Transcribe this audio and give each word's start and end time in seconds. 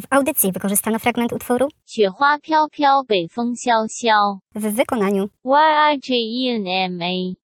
W 0.00 0.06
audycji 0.10 0.52
wykorzystano 0.52 0.98
fragment 0.98 1.32
utworu 1.32 1.68
w 4.54 4.74
wykonaniu 4.74 5.28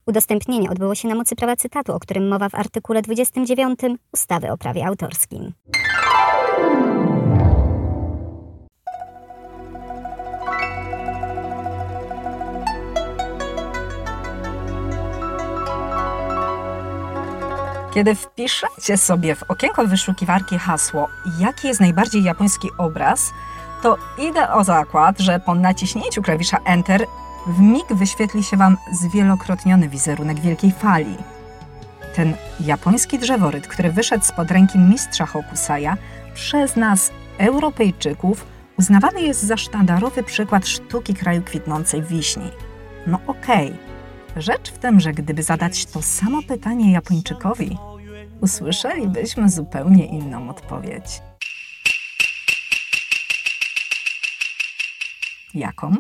Udostępnienie 0.07 0.71
odbyło 0.71 0.95
się 0.95 1.09
na 1.09 1.15
mocy 1.15 1.37
prawa 1.37 1.57
cytatu, 1.57 1.93
o 1.95 2.01
którym 2.01 2.29
mowa 2.29 2.49
w 2.49 2.55
artykule 2.55 3.03
29 3.03 3.81
ustawy 4.13 4.51
o 4.51 4.57
prawie 4.57 4.87
autorskim. 4.87 5.53
Kiedy 17.97 18.15
wpiszecie 18.15 18.97
sobie 18.97 19.35
w 19.35 19.43
okienko 19.43 19.87
wyszukiwarki 19.87 20.59
hasło, 20.59 21.09
jaki 21.39 21.69
jest 21.69 21.81
najbardziej 21.81 22.23
japoński 22.23 22.69
obraz, 22.79 23.33
to 23.83 23.97
idę 24.19 24.53
o 24.53 24.65
zakład, 24.65 25.19
że 25.19 25.41
po 25.41 25.55
naciśnięciu 25.55 26.23
klawisza 26.23 26.59
Enter 26.65 27.07
w 27.47 27.61
mig 27.61 27.87
wyświetli 27.91 28.45
się 28.45 28.57
Wam 28.57 28.77
zwielokrotniony 28.93 29.89
wizerunek 29.89 30.41
wielkiej 30.41 30.73
fali. 30.73 31.17
Ten 32.15 32.35
japoński 32.61 33.19
drzeworyt, 33.19 33.67
który 33.67 33.93
wyszedł 33.93 34.25
spod 34.25 34.51
ręki 34.51 34.79
mistrza 34.79 35.27
Hokusaya, 35.27 35.97
przez 36.35 36.77
nas, 36.77 37.11
Europejczyków, 37.39 38.47
uznawany 38.79 39.23
jest 39.23 39.43
za 39.43 39.57
sztandarowy 39.57 40.23
przykład 40.23 40.67
sztuki 40.69 41.15
kraju 41.15 41.43
kwitnącej 41.43 42.03
wiśni. 42.03 42.51
No 43.07 43.19
okej, 43.27 43.77
Rzecz 44.37 44.71
w 44.71 44.79
tym, 44.79 45.01
że 45.01 45.13
gdyby 45.13 45.43
zadać 45.43 45.87
to 45.87 46.03
samo 46.03 46.43
pytanie 46.43 46.93
Japończykowi, 46.93 47.79
usłyszelibyśmy 48.41 49.51
zupełnie 49.51 50.07
inną 50.07 50.51
odpowiedź. 50.51 51.21
Jaką? 55.55 55.95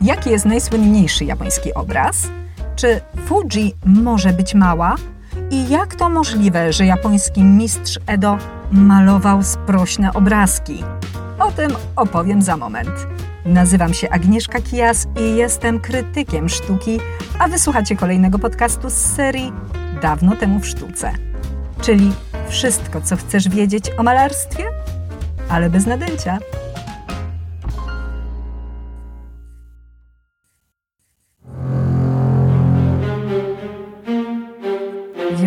Jaki 0.00 0.30
jest 0.30 0.44
najsłynniejszy 0.44 1.24
japoński 1.24 1.74
obraz? 1.74 2.28
Czy 2.76 3.00
Fuji 3.26 3.74
może 3.86 4.32
być 4.32 4.54
mała? 4.54 4.96
I 5.50 5.68
jak 5.68 5.94
to 5.94 6.08
możliwe, 6.08 6.72
że 6.72 6.86
japoński 6.86 7.44
mistrz 7.44 7.98
Edo 8.06 8.38
malował 8.72 9.42
sprośne 9.42 10.12
obrazki? 10.12 10.84
O 11.38 11.52
tym 11.52 11.70
opowiem 11.96 12.42
za 12.42 12.56
moment. 12.56 12.90
Nazywam 13.44 13.94
się 13.94 14.10
Agnieszka 14.10 14.60
Kijas 14.60 15.06
i 15.20 15.36
jestem 15.36 15.80
krytykiem 15.80 16.48
sztuki, 16.48 17.00
a 17.38 17.48
wysłuchacie 17.48 17.96
kolejnego 17.96 18.38
podcastu 18.38 18.90
z 18.90 18.94
serii 18.94 19.52
Dawno 20.02 20.36
temu 20.36 20.60
w 20.60 20.66
sztuce. 20.66 21.12
Czyli 21.80 22.12
wszystko, 22.48 23.00
co 23.00 23.16
chcesz 23.16 23.48
wiedzieć 23.48 23.90
o 23.98 24.02
malarstwie, 24.02 24.64
ale 25.48 25.70
bez 25.70 25.86
nadęcia. 25.86 26.38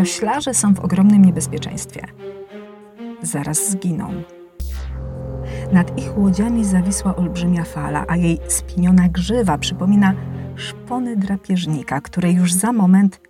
Wioślarze 0.01 0.53
są 0.53 0.73
w 0.73 0.79
ogromnym 0.79 1.25
niebezpieczeństwie. 1.25 2.01
Zaraz 3.21 3.69
zginą. 3.69 4.23
Nad 5.71 5.97
ich 5.97 6.17
łodziami 6.17 6.65
zawisła 6.65 7.15
olbrzymia 7.15 7.63
fala, 7.63 8.05
a 8.07 8.15
jej 8.15 8.39
spiniona 8.47 9.09
grzywa 9.09 9.57
przypomina 9.57 10.13
szpony 10.55 11.15
drapieżnika, 11.15 12.01
który 12.01 12.31
już 12.31 12.53
za 12.53 12.73
moment 12.73 13.21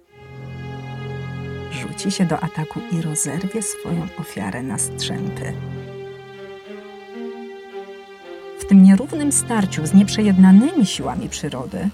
rzuci 1.72 2.12
się 2.12 2.26
do 2.26 2.40
ataku 2.40 2.80
i 2.92 3.02
rozerwie 3.02 3.62
swoją 3.62 4.08
ofiarę 4.20 4.64
na 4.64 4.78
strzępy. 4.78 5.54
W 8.60 8.66
tym 8.66 8.84
nierównym 8.84 9.32
starciu 9.32 9.86
z 9.86 9.94
nieprzejednanymi 9.94 10.86
siłami 10.86 11.30
przyrody 11.30 11.90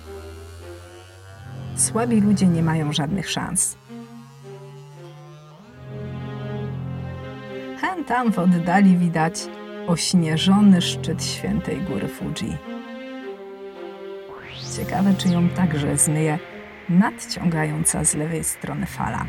słabi 1.76 2.22
ludzie 2.22 2.48
nie 2.48 2.64
mają 2.64 2.94
żadnych 2.94 3.30
szans. 3.30 3.78
Tam 8.06 8.32
w 8.32 8.40
oddali 8.40 8.98
widać 8.98 9.48
ośnieżony 9.88 10.82
szczyt 10.82 11.24
świętej 11.24 11.82
góry 11.82 12.08
Fuji. 12.08 12.58
Ciekawe, 14.78 15.14
czy 15.18 15.30
ją 15.30 15.50
także 15.50 15.98
zmyje 15.98 16.40
nadciągająca 16.90 18.04
z 18.04 18.16
lewej 18.16 18.44
strony 18.44 18.86
fala. 18.86 19.26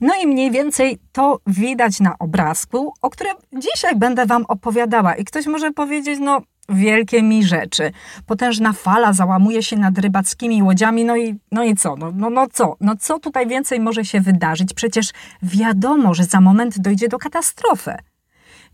No 0.00 0.14
i 0.22 0.26
mniej 0.26 0.50
więcej 0.50 0.98
to 1.12 1.40
widać 1.46 2.00
na 2.00 2.18
obrazku, 2.18 2.92
o 3.02 3.10
którym 3.10 3.36
dzisiaj 3.52 3.96
będę 3.96 4.26
Wam 4.26 4.44
opowiadała. 4.48 5.14
I 5.14 5.24
ktoś 5.24 5.46
może 5.46 5.72
powiedzieć, 5.72 6.18
no 6.20 6.40
wielkie 6.68 7.22
mi 7.22 7.44
rzeczy. 7.44 7.92
Potężna 8.26 8.72
fala 8.72 9.12
załamuje 9.12 9.62
się 9.62 9.76
nad 9.76 9.98
rybackimi 9.98 10.62
łodziami, 10.62 11.04
no 11.04 11.16
i, 11.16 11.34
no 11.52 11.64
i 11.64 11.74
co? 11.74 11.96
No, 11.96 12.12
no, 12.14 12.30
no 12.30 12.46
co? 12.52 12.76
No 12.80 12.96
co 12.96 13.18
tutaj 13.18 13.46
więcej 13.46 13.80
może 13.80 14.04
się 14.04 14.20
wydarzyć? 14.20 14.74
Przecież 14.74 15.10
wiadomo, 15.42 16.14
że 16.14 16.24
za 16.24 16.40
moment 16.40 16.78
dojdzie 16.78 17.08
do 17.08 17.18
katastrofy. 17.18 17.94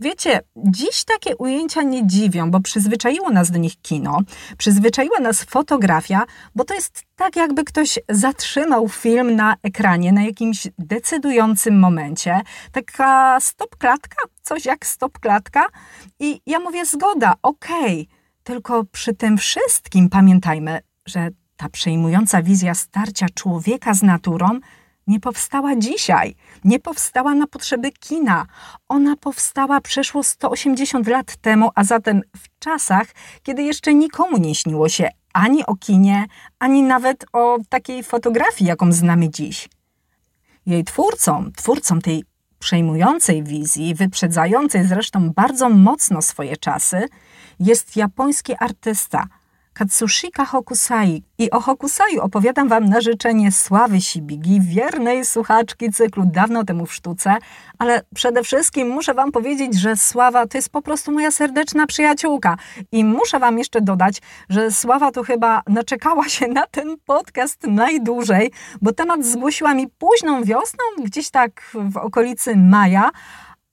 Wiecie, 0.01 0.41
dziś 0.57 1.05
takie 1.05 1.37
ujęcia 1.37 1.83
nie 1.83 2.07
dziwią, 2.07 2.51
bo 2.51 2.61
przyzwyczaiło 2.61 3.31
nas 3.31 3.51
do 3.51 3.59
nich 3.59 3.81
kino, 3.81 4.19
przyzwyczaiła 4.59 5.21
nas 5.21 5.45
fotografia, 5.45 6.23
bo 6.55 6.65
to 6.65 6.75
jest 6.75 7.03
tak, 7.17 7.37
jakby 7.37 7.65
ktoś 7.65 7.99
zatrzymał 8.09 8.89
film 8.89 9.37
na 9.37 9.57
ekranie 9.63 10.13
na 10.13 10.23
jakimś 10.23 10.69
decydującym 10.79 11.79
momencie. 11.79 12.41
Taka 12.73 13.39
stop-klatka, 13.41 14.23
coś 14.43 14.65
jak 14.65 14.87
stop-klatka. 14.87 15.67
I 16.21 16.41
ja 16.47 16.59
mówię, 16.59 16.87
zgoda, 16.87 17.35
okej, 17.43 18.09
tylko 18.43 18.85
przy 18.85 19.15
tym 19.15 19.39
wszystkim 19.39 20.09
pamiętajmy, 20.09 20.81
że 21.07 21.29
ta 21.57 21.69
przejmująca 21.69 22.43
wizja 22.43 22.75
starcia 22.75 23.27
człowieka 23.35 23.95
z 23.95 24.03
naturą 24.03 24.61
nie 25.07 25.21
powstała 25.21 25.77
dzisiaj, 25.77 26.35
nie 26.65 26.79
powstała 26.79 27.35
na 27.35 27.47
potrzeby 27.47 27.93
kina. 27.93 28.47
Ona 28.89 29.17
powstała 29.17 29.81
przeszło 29.81 30.23
180 30.23 31.07
lat 31.09 31.37
temu, 31.37 31.71
a 31.75 31.85
zatem 31.85 32.21
w 32.37 32.59
czasach, 32.59 33.07
kiedy 33.43 33.63
jeszcze 33.63 33.95
nikomu 33.95 34.39
nie 34.39 34.55
śniło 34.55 34.89
się 34.89 35.09
ani 35.33 35.67
o 35.67 35.77
kinie, 35.77 36.27
ani 36.59 36.83
nawet 36.83 37.25
o 37.33 37.59
takiej 37.69 38.03
fotografii, 38.03 38.69
jaką 38.69 38.93
znamy 38.93 39.31
dziś. 39.31 39.69
Jej 40.67 40.85
twórcą, 40.85 41.53
twórcą 41.57 41.99
tej 41.99 42.25
przejmującej 42.59 43.43
wizji, 43.43 43.95
wyprzedzającej 43.95 44.87
zresztą 44.87 45.31
bardzo 45.31 45.69
mocno 45.69 46.23
swoje 46.23 46.57
czasy, 46.57 47.09
jest 47.61 47.97
japoński 47.97 48.53
artysta 48.59 49.27
Katsushika 49.75 50.45
Hokusai. 50.45 51.23
I 51.39 51.51
o 51.51 51.61
Hokusaju 51.61 52.21
opowiadam 52.21 52.69
Wam 52.69 52.85
na 52.85 53.01
życzenie 53.01 53.53
Sławy 53.53 54.01
Sibigi, 54.01 54.61
wiernej 54.61 55.25
słuchaczki 55.25 55.91
cyklu 55.91 56.25
dawno 56.27 56.65
temu 56.65 56.87
w 56.87 56.95
sztuce, 56.95 57.37
ale 57.79 58.03
przede 58.15 58.43
wszystkim 58.43 58.89
muszę 58.89 59.15
Wam 59.15 59.33
powiedzieć, 59.33 59.81
że 59.81 59.97
Sława 59.97 60.47
to 60.47 60.59
jest 60.59 60.69
po 60.69 60.83
prostu 60.83 61.13
moja 61.13 61.31
serdeczna 61.31 61.87
przyjaciółka. 61.87 62.57
I 62.93 63.05
muszę 63.05 63.39
Wam 63.39 63.59
jeszcze 63.59 63.81
dodać, 63.81 64.23
że 64.49 64.71
Sława 64.71 65.11
to 65.11 65.23
chyba 65.23 65.63
naczekała 65.69 66.29
się 66.29 66.49
na 66.49 66.67
ten 66.67 66.97
podcast 67.07 67.67
najdłużej, 67.67 68.53
bo 68.83 68.93
temat 68.93 69.25
zgłosiła 69.25 69.75
mi 69.75 69.89
późną 69.89 70.45
wiosną, 70.45 70.85
gdzieś 71.05 71.31
tak 71.31 71.71
w 71.75 71.97
okolicy 71.97 72.57
maja, 72.57 73.11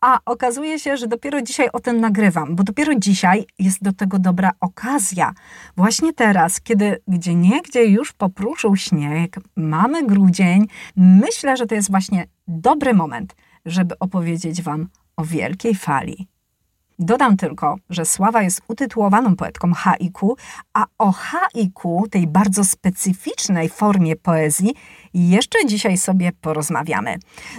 a 0.02 0.20
okazuje 0.26 0.80
się, 0.80 0.98
że 0.98 1.08
dopiero 1.08 1.42
dzisiaj 1.42 1.70
o 1.74 1.80
tym 1.80 2.00
nagrywam, 2.00 2.56
bo 2.56 2.64
dopiero 2.64 2.96
dzisiaj 2.96 3.46
jest 3.60 3.84
do 3.84 3.94
tego 3.94 4.20
dobra 4.20 4.52
okazja. 4.60 5.34
Właśnie 5.78 6.14
teraz, 6.14 6.62
kiedy 6.62 7.02
gdzie 7.08 7.36
niegdzie 7.36 7.86
już 7.86 8.14
popruszył 8.14 8.76
śnieg, 8.76 9.40
mamy 9.56 10.06
grudzień, 10.06 10.68
myślę, 10.96 11.58
że 11.58 11.66
to 11.66 11.76
jest 11.76 11.92
właśnie 11.92 12.28
dobry 12.48 12.94
moment, 12.94 13.36
żeby 13.66 14.00
opowiedzieć 14.00 14.62
Wam 14.62 14.88
o 15.18 15.24
wielkiej 15.24 15.76
fali. 15.76 16.28
Dodam 17.02 17.38
tylko, 17.38 17.76
że 17.90 18.06
Sława 18.06 18.42
jest 18.42 18.62
utytułowaną 18.68 19.36
poetką 19.36 19.74
haiku, 19.74 20.38
a 20.74 20.86
o 20.98 21.12
haiku, 21.12 22.08
tej 22.12 22.28
bardzo 22.28 22.64
specyficznej 22.64 23.70
formie 23.70 24.16
poezji, 24.16 24.74
jeszcze 25.14 25.66
dzisiaj 25.66 25.98
sobie 25.98 26.32
porozmawiamy. 26.42 27.16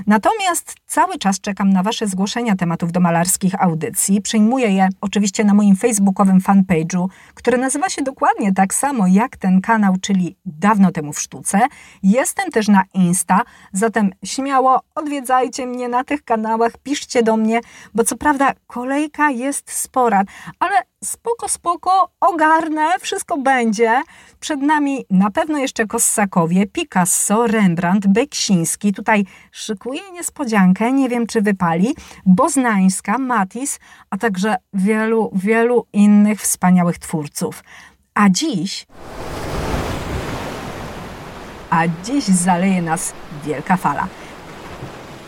Natomiast 0.06 0.74
cały 0.86 1.18
czas 1.18 1.40
czekam 1.40 1.70
na 1.70 1.82
Wasze 1.82 2.06
zgłoszenia 2.06 2.56
tematów 2.56 2.92
do 2.92 3.00
malarskich 3.00 3.62
audycji. 3.62 4.22
Przyjmuję 4.22 4.68
je 4.68 4.88
oczywiście 5.00 5.44
na 5.44 5.54
moim 5.54 5.76
facebookowym 5.76 6.40
fanpage'u, 6.40 7.06
który 7.34 7.58
nazywa 7.58 7.88
się 7.88 8.02
dokładnie 8.02 8.52
tak 8.52 8.74
samo 8.74 9.06
jak 9.06 9.36
ten 9.36 9.60
kanał, 9.60 9.96
czyli 10.00 10.36
dawno 10.44 10.92
temu 10.92 11.12
w 11.12 11.20
sztuce. 11.20 11.60
Jestem 12.02 12.50
też 12.50 12.68
na 12.68 12.82
Insta, 12.94 13.40
zatem 13.72 14.10
śmiało 14.24 14.80
odwiedzajcie 14.94 15.66
mnie 15.66 15.88
na 15.88 16.04
tych 16.04 16.24
kanałach, 16.24 16.72
piszcie 16.82 17.22
do 17.22 17.36
mnie, 17.36 17.60
bo 17.94 18.04
co 18.04 18.16
prawda 18.16 18.52
kolejka 18.66 19.30
jest 19.30 19.72
spora, 19.72 20.24
ale 20.58 20.74
spoko, 21.04 21.48
spoko, 21.48 22.10
ogarnę, 22.20 22.98
wszystko 23.00 23.38
będzie. 23.38 24.02
Przed 24.40 24.62
nami 24.62 25.04
na 25.10 25.30
pewno 25.30 25.58
jeszcze 25.58 25.86
Kossakowie, 25.86 26.66
Picasso, 26.66 27.46
Rembrandt, 27.46 28.06
Beksiński. 28.06 28.92
Tutaj 28.92 29.24
szykuję 29.52 30.00
niespodziankę, 30.12 30.92
nie 30.92 31.08
wiem 31.08 31.26
czy 31.26 31.42
wypali, 31.42 31.94
Boznańska, 32.26 33.18
Matisse, 33.18 33.78
a 34.10 34.18
także 34.18 34.56
wielu, 34.74 35.30
wielu 35.34 35.86
innych 35.92 36.40
wspaniałych 36.40 36.98
twórców. 36.98 37.64
A 38.14 38.30
dziś... 38.30 38.86
A 41.70 41.82
dziś 42.04 42.24
zaleje 42.24 42.82
nas 42.82 43.12
wielka 43.44 43.76
fala. 43.76 44.06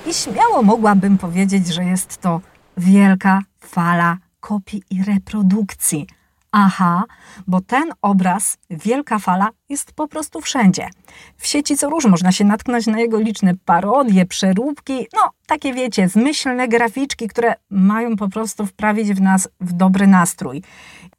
I 0.07 0.15
śmiało 0.15 0.63
mogłabym 0.63 1.19
powiedzieć, 1.19 1.67
że 1.67 1.85
jest 1.85 2.17
to 2.17 2.41
wielka 2.77 3.41
fala 3.61 4.17
kopii 4.43 4.83
i 4.91 5.05
reprodukcji. 5.05 6.07
Aha, 6.53 7.05
bo 7.47 7.61
ten 7.61 7.85
obraz, 8.03 8.59
wielka 8.71 9.19
fala, 9.19 9.49
jest 9.69 9.93
po 9.93 10.09
prostu 10.09 10.41
wszędzie. 10.41 10.89
W 11.37 11.47
sieci 11.47 11.77
co 11.77 11.91
róż 11.91 12.05
można 12.05 12.33
się 12.33 12.45
natknąć 12.45 12.87
na 12.87 13.01
jego 13.01 13.19
liczne 13.19 13.53
parodie, 13.65 14.27
przeróbki, 14.27 15.07
no 15.15 15.31
takie 15.47 15.75
wiecie, 15.75 16.09
zmyślne 16.09 16.69
graficzki, 16.69 17.29
które 17.29 17.55
mają 17.71 18.17
po 18.17 18.29
prostu 18.29 18.67
wprawić 18.67 19.09
w 19.13 19.21
nas 19.21 19.49
w 19.61 19.73
dobry 19.73 20.07
nastrój. 20.07 20.63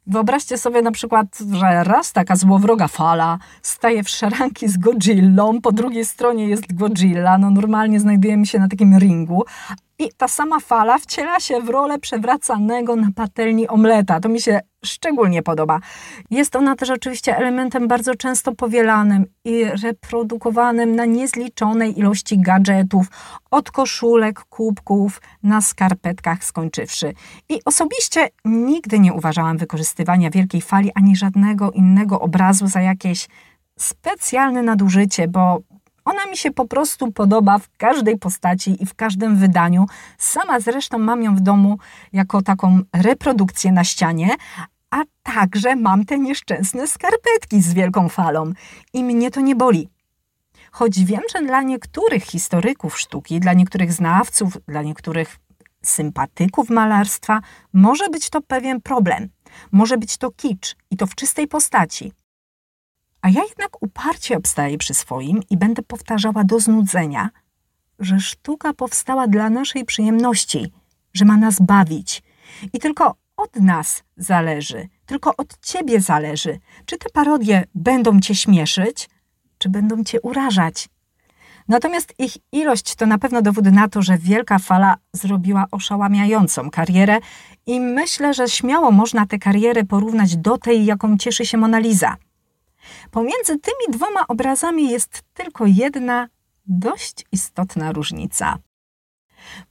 Wyobraźcie 0.06 0.58
sobie 0.58 0.82
na 0.82 0.92
przykład, 0.92 1.26
że 1.52 1.84
raz 1.84 2.12
taka 2.12 2.36
złowroga 2.36 2.88
fala 2.88 3.38
staje 3.62 4.02
w 4.02 4.08
szaranki 4.08 4.68
z 4.68 4.78
Godzillą, 4.78 5.60
po 5.60 5.72
drugiej 5.72 6.04
stronie 6.04 6.48
jest 6.48 6.74
Godzilla, 6.74 7.38
no 7.38 7.50
normalnie 7.50 8.00
znajdujemy 8.00 8.46
się 8.46 8.58
na 8.58 8.68
takim 8.68 8.98
ringu, 8.98 9.44
i 9.98 10.08
ta 10.16 10.28
sama 10.28 10.60
fala 10.60 10.98
wciela 10.98 11.40
się 11.40 11.60
w 11.60 11.68
rolę 11.68 11.98
przewracanego 11.98 12.96
na 12.96 13.08
patelni 13.16 13.68
omleta. 13.68 14.20
To 14.20 14.28
mi 14.28 14.40
się 14.40 14.60
szczególnie 14.84 15.42
podoba. 15.42 15.80
Jest 16.30 16.56
ona 16.56 16.76
też 16.76 16.90
oczywiście 16.90 17.36
elementem 17.36 17.88
bardzo 17.88 18.14
często 18.14 18.54
powielanym 18.54 19.26
i 19.44 19.64
reprodukowanym 19.64 20.96
na 20.96 21.04
niezliczonej 21.04 21.98
ilości 21.98 22.38
gadżetów, 22.38 23.06
od 23.50 23.70
koszulek, 23.70 24.40
kubków, 24.40 25.20
na 25.42 25.60
skarpetkach 25.60 26.44
skończywszy. 26.44 27.12
I 27.48 27.60
osobiście 27.64 28.28
nigdy 28.44 28.98
nie 28.98 29.12
uważałam 29.12 29.58
wykorzystywania 29.58 30.30
wielkiej 30.30 30.60
fali 30.60 30.90
ani 30.94 31.16
żadnego 31.16 31.70
innego 31.70 32.20
obrazu 32.20 32.66
za 32.66 32.80
jakieś 32.80 33.28
specjalne 33.78 34.62
nadużycie, 34.62 35.28
bo 35.28 35.60
ona 36.04 36.26
mi 36.26 36.36
się 36.36 36.50
po 36.50 36.64
prostu 36.64 37.12
podoba 37.12 37.58
w 37.58 37.68
każdej 37.76 38.18
postaci 38.18 38.82
i 38.82 38.86
w 38.86 38.94
każdym 38.94 39.36
wydaniu. 39.36 39.86
Sama 40.18 40.60
zresztą 40.60 40.98
mam 40.98 41.22
ją 41.22 41.36
w 41.36 41.40
domu 41.40 41.78
jako 42.12 42.42
taką 42.42 42.80
reprodukcję 42.92 43.72
na 43.72 43.84
ścianie, 43.84 44.34
a 44.90 44.96
także 45.22 45.76
mam 45.76 46.04
te 46.04 46.18
nieszczęsne 46.18 46.86
skarpetki 46.86 47.62
z 47.62 47.74
wielką 47.74 48.08
falą 48.08 48.52
i 48.92 49.04
mnie 49.04 49.30
to 49.30 49.40
nie 49.40 49.56
boli. 49.56 49.88
Choć 50.72 51.04
wiem, 51.04 51.22
że 51.32 51.46
dla 51.46 51.62
niektórych 51.62 52.24
historyków 52.24 52.98
sztuki, 52.98 53.40
dla 53.40 53.52
niektórych 53.52 53.92
znawców, 53.92 54.58
dla 54.68 54.82
niektórych 54.82 55.38
sympatyków 55.82 56.70
malarstwa 56.70 57.40
może 57.72 58.08
być 58.08 58.30
to 58.30 58.40
pewien 58.40 58.80
problem. 58.80 59.28
Może 59.72 59.98
być 59.98 60.16
to 60.16 60.30
kicz 60.30 60.76
i 60.90 60.96
to 60.96 61.06
w 61.06 61.14
czystej 61.14 61.48
postaci. 61.48 62.12
A 63.24 63.28
ja 63.28 63.42
jednak 63.48 63.82
uparcie 63.82 64.36
obstaję 64.36 64.78
przy 64.78 64.94
swoim 64.94 65.40
i 65.50 65.56
będę 65.56 65.82
powtarzała 65.82 66.44
do 66.44 66.60
znudzenia, 66.60 67.30
że 67.98 68.20
sztuka 68.20 68.72
powstała 68.72 69.28
dla 69.28 69.50
naszej 69.50 69.84
przyjemności, 69.84 70.72
że 71.14 71.24
ma 71.24 71.36
nas 71.36 71.60
bawić. 71.60 72.22
I 72.72 72.78
tylko 72.78 73.14
od 73.36 73.56
nas 73.56 74.02
zależy, 74.16 74.88
tylko 75.06 75.36
od 75.36 75.60
ciebie 75.60 76.00
zależy, 76.00 76.58
czy 76.86 76.98
te 76.98 77.10
parodie 77.10 77.64
będą 77.74 78.20
cię 78.20 78.34
śmieszyć, 78.34 79.08
czy 79.58 79.68
będą 79.68 80.04
cię 80.04 80.20
urażać. 80.20 80.88
Natomiast 81.68 82.14
ich 82.18 82.36
ilość 82.52 82.94
to 82.94 83.06
na 83.06 83.18
pewno 83.18 83.42
dowód 83.42 83.64
na 83.64 83.88
to, 83.88 84.02
że 84.02 84.18
wielka 84.18 84.58
fala 84.58 84.96
zrobiła 85.12 85.64
oszałamiającą 85.70 86.70
karierę 86.70 87.18
i 87.66 87.80
myślę, 87.80 88.34
że 88.34 88.48
śmiało 88.48 88.90
można 88.90 89.26
tę 89.26 89.38
karierę 89.38 89.84
porównać 89.84 90.36
do 90.36 90.58
tej, 90.58 90.84
jaką 90.84 91.18
cieszy 91.18 91.46
się 91.46 91.58
Mona 91.58 91.78
Lisa. 91.78 92.16
Pomiędzy 93.10 93.58
tymi 93.58 93.98
dwoma 93.98 94.26
obrazami 94.26 94.90
jest 94.90 95.22
tylko 95.34 95.66
jedna 95.66 96.28
dość 96.66 97.24
istotna 97.32 97.92
różnica. 97.92 98.58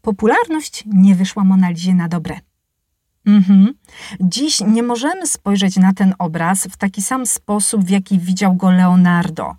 Popularność 0.02 0.84
nie 0.86 1.16
wyszła 1.16 1.44
Monalizie 1.44 1.96
na 1.96 2.08
dobre. 2.08 2.40
Mhm. 3.26 3.74
Dziś 4.22 4.62
nie 4.62 4.84
możemy 4.84 5.28
spojrzeć 5.28 5.78
na 5.78 5.94
ten 5.94 6.16
obraz 6.20 6.68
w 6.68 6.78
taki 6.78 7.02
sam 7.02 7.26
sposób, 7.26 7.84
w 7.84 7.90
jaki 7.90 8.20
widział 8.20 8.56
go 8.56 8.72
Leonardo. 8.72 9.56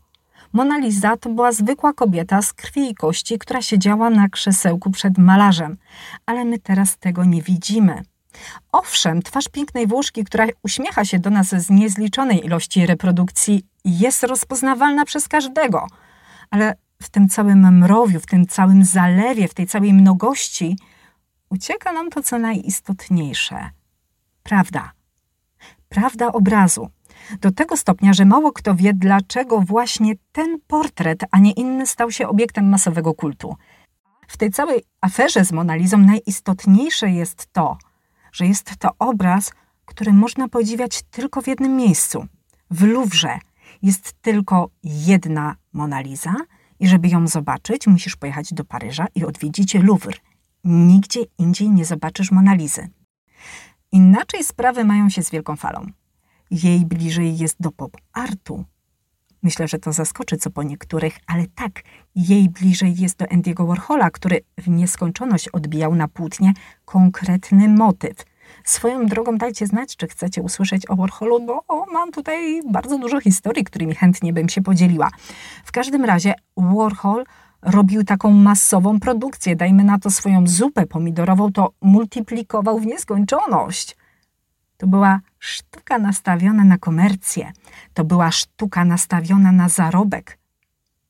Mona 0.53 0.79
Lisa 0.79 1.17
to 1.17 1.31
była 1.31 1.53
zwykła 1.53 1.93
kobieta 1.93 2.43
z 2.43 2.53
krwi 2.53 2.91
i 2.91 2.95
kości, 2.95 3.39
która 3.39 3.63
siedziała 3.63 4.11
na 4.11 4.29
krzesełku 4.29 4.91
przed 4.91 5.19
malarzem, 5.19 5.77
ale 6.27 6.45
my 6.45 6.59
teraz 6.59 6.99
tego 6.99 7.25
nie 7.25 7.43
widzimy. 7.43 8.03
Owszem, 8.73 9.23
twarz 9.23 9.49
pięknej 9.49 9.87
Włoszki, 9.87 10.25
która 10.25 10.47
uśmiecha 10.63 11.05
się 11.05 11.19
do 11.19 11.31
nas 11.31 11.49
z 11.49 11.71
niezliczonej 11.71 12.45
ilości 12.47 12.87
reprodukcji, 12.87 13.67
jest 13.85 14.23
rozpoznawalna 14.23 15.05
przez 15.05 15.29
każdego, 15.29 15.87
ale 16.51 16.75
w 17.03 17.11
tym 17.11 17.29
całym 17.29 17.79
mrowiu, 17.79 18.21
w 18.21 18.27
tym 18.27 18.47
całym 18.47 18.85
zalewie, 18.85 19.49
w 19.49 19.55
tej 19.55 19.67
całej 19.67 19.93
mnogości 19.93 20.79
ucieka 21.51 21.93
nam 21.93 22.11
to, 22.11 22.23
co 22.23 22.39
najistotniejsze 22.39 23.71
prawda. 24.45 24.93
Prawda 25.89 26.33
obrazu. 26.33 26.89
Do 27.41 27.53
tego 27.53 27.77
stopnia, 27.77 28.13
że 28.13 28.25
mało 28.25 28.53
kto 28.53 28.75
wie, 28.75 28.95
dlaczego 28.95 29.61
właśnie 29.61 30.15
ten 30.33 30.59
portret, 30.67 31.25
a 31.31 31.39
nie 31.39 31.53
inny 31.53 31.87
stał 31.87 32.11
się 32.11 32.29
obiektem 32.29 32.69
masowego 32.69 33.15
kultu. 33.15 33.57
W 34.29 34.37
tej 34.37 34.51
całej 34.51 34.83
aferze 35.01 35.45
z 35.45 35.53
Monalizą 35.53 35.99
najistotniejsze 35.99 37.11
jest 37.11 37.47
to, 37.53 37.79
że 38.35 38.47
jest 38.47 38.77
to 38.77 38.89
obraz, 38.99 39.53
który 39.85 40.13
można 40.13 40.49
podziwiać 40.49 41.03
tylko 41.03 41.43
w 41.43 41.47
jednym 41.47 41.77
miejscu. 41.77 42.27
W 42.71 42.83
Louvre 42.83 43.39
jest 43.83 44.13
tylko 44.13 44.71
jedna 44.85 45.57
Mona 45.73 46.01
Lisa 46.01 46.35
i 46.81 46.89
żeby 46.89 47.09
ją 47.09 47.29
zobaczyć, 47.29 47.87
musisz 47.87 48.17
pojechać 48.17 48.55
do 48.55 48.65
Paryża 48.65 49.07
i 49.15 49.25
odwiedzić 49.25 49.75
Louvre. 49.75 50.19
Nigdzie 50.65 51.21
indziej 51.39 51.71
nie 51.71 51.85
zobaczysz 51.85 52.31
Monalizy. 52.31 52.89
Inaczej 53.93 54.45
sprawy 54.45 54.85
mają 54.85 55.11
się 55.11 55.23
z 55.23 55.31
Wielką 55.31 55.57
Falą. 55.57 55.87
Jej 56.51 56.87
bliżej 56.87 57.39
jest 57.39 57.57
do 57.61 57.71
pop 57.71 57.97
artu. 58.13 58.65
Myślę, 59.45 59.69
że 59.69 59.79
to 59.79 59.93
zaskoczy 59.93 60.37
co 60.37 60.51
po 60.51 60.63
niektórych, 60.63 61.19
ale 61.27 61.47
tak, 61.55 61.83
jej 62.15 62.49
bliżej 62.49 62.97
jest 62.97 63.19
do 63.19 63.25
Andy'ego 63.25 63.67
Warhola, 63.67 64.11
który 64.11 64.41
w 64.59 64.69
nieskończoność 64.69 65.49
odbijał 65.49 65.95
na 65.95 66.09
płótnie 66.09 66.53
konkretny 66.85 67.69
motyw. 67.69 68.25
Swoją 68.65 69.07
drogą 69.07 69.39
dajcie 69.39 69.67
znać, 69.67 69.97
czy 69.97 70.07
chcecie 70.07 70.43
usłyszeć 70.43 70.91
o 70.91 70.97
Warholu, 70.97 71.47
bo 71.47 71.65
mam 71.93 72.13
tutaj 72.13 72.63
bardzo 72.71 72.99
dużo 72.99 73.21
historii, 73.21 73.65
którymi 73.65 73.95
chętnie 73.95 74.33
bym 74.33 74.49
się 74.49 74.63
podzieliła. 74.63 75.11
W 75.65 75.73
każdym 75.73 76.05
razie 76.05 76.35
Warhol 76.57 77.25
robił 77.63 78.05
taką 78.05 78.31
masową 78.31 79.01
produkcję, 79.01 79.57
dajmy 79.57 79.85
na 79.85 79.99
to 79.99 80.11
swoją 80.11 80.47
zupę 80.47 80.87
pomidorową, 80.87 81.53
to 81.53 81.73
multiplikował 81.83 82.79
w 82.79 82.87
nieskończoność. 82.87 83.97
To 84.77 84.87
była 84.87 85.21
sztuka 85.45 85.99
nastawiona 85.99 86.65
na 86.65 86.79
komercję, 86.79 87.53
to 87.95 88.05
była 88.05 88.31
sztuka 88.31 88.85
nastawiona 88.85 89.53
na 89.53 89.69
zarobek. 89.69 90.39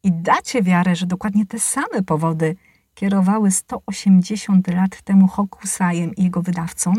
I 0.02 0.12
dacie 0.12 0.62
wiarę, 0.62 0.96
że 0.96 1.06
dokładnie 1.06 1.46
te 1.46 1.58
same 1.58 2.02
powody 2.06 2.56
kierowały 2.94 3.50
180 3.50 4.68
lat 4.68 5.02
temu 5.02 5.28
Hokusajem 5.28 6.14
i 6.14 6.24
jego 6.24 6.42
wydawcą. 6.42 6.92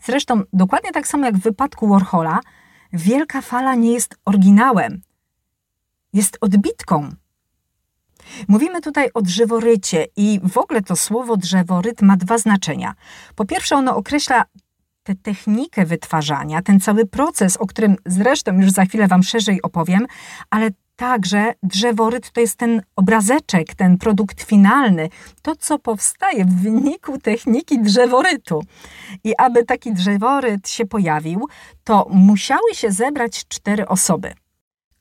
Zresztą, 0.00 0.42
dokładnie 0.52 0.92
tak 0.92 1.08
samo 1.08 1.26
jak 1.26 1.36
w 1.36 1.42
wypadku 1.42 1.88
Warhola, 1.88 2.40
Wielka 2.92 3.40
Fala 3.40 3.74
nie 3.74 3.92
jest 3.92 4.16
oryginałem, 4.24 5.02
jest 6.12 6.38
odbitką. 6.40 7.08
Mówimy 8.48 8.80
tutaj 8.80 9.10
o 9.14 9.22
drzeworycie 9.22 10.06
i 10.16 10.40
w 10.44 10.58
ogóle 10.58 10.82
to 10.82 10.96
słowo 10.96 11.36
drzeworyt 11.36 12.02
ma 12.02 12.16
dwa 12.16 12.38
znaczenia. 12.38 12.94
Po 13.34 13.44
pierwsze, 13.44 13.76
ono 13.76 13.96
określa 13.96 14.44
tę 15.02 15.14
technikę 15.14 15.86
wytwarzania, 15.86 16.62
ten 16.62 16.80
cały 16.80 17.06
proces, 17.06 17.56
o 17.56 17.66
którym 17.66 17.96
zresztą 18.06 18.60
już 18.60 18.70
za 18.70 18.84
chwilę 18.84 19.08
Wam 19.08 19.22
szerzej 19.22 19.62
opowiem, 19.62 20.06
ale 20.50 20.70
Także 21.00 21.54
drzeworyt 21.62 22.30
to 22.30 22.40
jest 22.40 22.56
ten 22.56 22.82
obrazeczek, 22.96 23.74
ten 23.74 23.98
produkt 23.98 24.42
finalny, 24.42 25.08
to 25.42 25.56
co 25.56 25.78
powstaje 25.78 26.44
w 26.44 26.62
wyniku 26.62 27.18
techniki 27.18 27.82
drzeworytu. 27.82 28.62
I 29.24 29.36
aby 29.36 29.64
taki 29.64 29.92
drzeworyt 29.92 30.68
się 30.68 30.86
pojawił, 30.86 31.48
to 31.84 32.06
musiały 32.10 32.74
się 32.74 32.90
zebrać 32.90 33.48
cztery 33.48 33.88
osoby. 33.88 34.34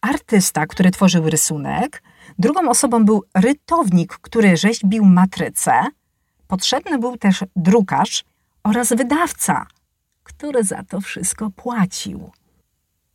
Artysta, 0.01 0.67
który 0.67 0.91
tworzył 0.91 1.29
rysunek, 1.29 2.03
drugą 2.37 2.69
osobą 2.69 3.05
był 3.05 3.23
rytownik, 3.35 4.13
który 4.13 4.57
rzeźbił 4.57 5.05
matrycę, 5.05 5.73
potrzebny 6.47 6.99
był 6.99 7.17
też 7.17 7.43
drukarz 7.55 8.23
oraz 8.63 8.93
wydawca, 8.93 9.67
który 10.29 10.63
za 10.63 10.83
to 10.83 11.01
wszystko 11.01 11.49
płacił. 11.49 12.31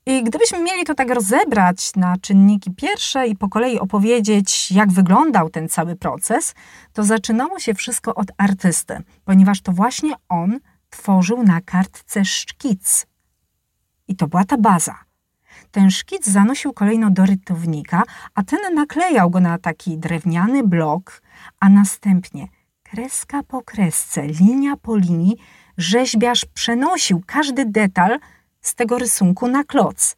I 0.07 0.25
gdybyśmy 0.25 0.63
mieli 0.63 0.85
to 0.85 0.95
tak 0.95 1.11
rozebrać 1.11 1.97
na 1.97 2.17
czynniki 2.17 2.71
pierwsze 2.71 3.27
i 3.27 3.37
po 3.37 3.49
kolei 3.49 3.79
opowiedzieć, 3.79 4.71
jak 4.71 4.93
wyglądał 4.93 5.51
ten 5.51 5.69
cały 5.69 5.97
proces, 5.97 6.55
to 6.93 7.05
zaczynało 7.05 7.59
się 7.59 7.75
wszystko 7.75 8.15
od 8.15 8.27
artysty, 8.39 9.03
ponieważ 9.25 9.61
to 9.61 9.73
właśnie 9.73 10.15
on 10.29 10.59
tworzył 10.91 11.43
na 11.43 11.61
kartce 11.61 12.25
szkic. 12.25 13.07
I 14.09 14.17
to 14.17 14.27
była 14.27 14.45
ta 14.45 14.57
baza. 14.59 14.99
Ten 15.71 15.91
szkic 15.91 16.27
zanosił 16.27 16.73
kolejno 16.73 17.11
do 17.11 17.27
rytownika, 17.27 18.03
a 18.35 18.43
ten 18.43 18.75
naklejał 18.75 19.31
go 19.31 19.41
na 19.41 19.59
taki 19.59 19.99
drewniany 19.99 20.63
blok, 20.63 21.23
a 21.61 21.69
następnie 21.69 22.49
kreska 22.83 23.43
po 23.43 23.63
kresce, 23.63 24.27
linia 24.27 24.77
po 24.77 24.97
linii, 24.97 25.37
rzeźbiarz 25.77 26.45
przenosił 26.55 27.23
każdy 27.27 27.65
detal 27.65 28.19
z 28.61 28.75
tego 28.75 28.99
rysunku 28.99 29.49
na 29.49 29.65
kloc. 29.65 30.17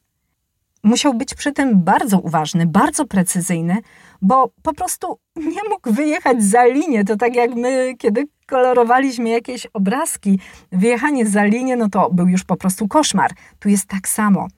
Musiał 0.82 1.14
być 1.14 1.34
przy 1.34 1.52
tym 1.52 1.84
bardzo 1.84 2.20
uważny, 2.20 2.66
bardzo 2.66 3.06
precyzyjny, 3.06 3.76
bo 4.22 4.50
po 4.62 4.72
prostu 4.72 5.18
nie 5.36 5.68
mógł 5.70 5.92
wyjechać 5.92 6.44
za 6.44 6.64
linię. 6.64 7.04
To 7.04 7.16
tak 7.16 7.36
jak 7.36 7.54
my, 7.54 7.94
kiedy 7.98 8.28
kolorowaliśmy 8.46 9.28
jakieś 9.28 9.66
obrazki, 9.66 10.40
wyjechanie 10.72 11.26
za 11.26 11.44
linię, 11.44 11.76
no 11.76 11.88
to 11.88 12.10
był 12.10 12.28
już 12.28 12.44
po 12.44 12.56
prostu 12.56 12.88
koszmar. 12.88 13.30
Tu 13.58 13.68
jest 13.68 13.86
tak 13.86 14.08
samo. 14.08 14.48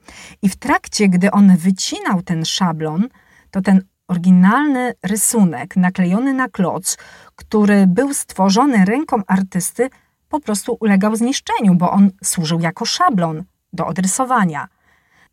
I 0.42 0.48
w 0.48 0.56
trakcie, 0.56 1.08
gdy 1.08 1.30
on 1.30 1.56
wycinał 1.56 2.22
ten 2.22 2.44
szablon, 2.44 3.08
to 3.50 3.60
ten 3.60 3.82
oryginalny 4.08 4.92
rysunek 5.02 5.76
naklejony 5.76 6.34
na 6.34 6.48
kloc, 6.48 6.98
który 7.36 7.86
był 7.86 8.14
stworzony 8.14 8.84
ręką 8.84 9.22
artysty, 9.26 9.90
po 10.28 10.40
prostu 10.40 10.76
ulegał 10.80 11.16
zniszczeniu, 11.16 11.74
bo 11.74 11.90
on 11.90 12.10
służył 12.24 12.60
jako 12.60 12.84
szablon 12.84 13.44
do 13.72 13.86
odrysowania. 13.86 14.68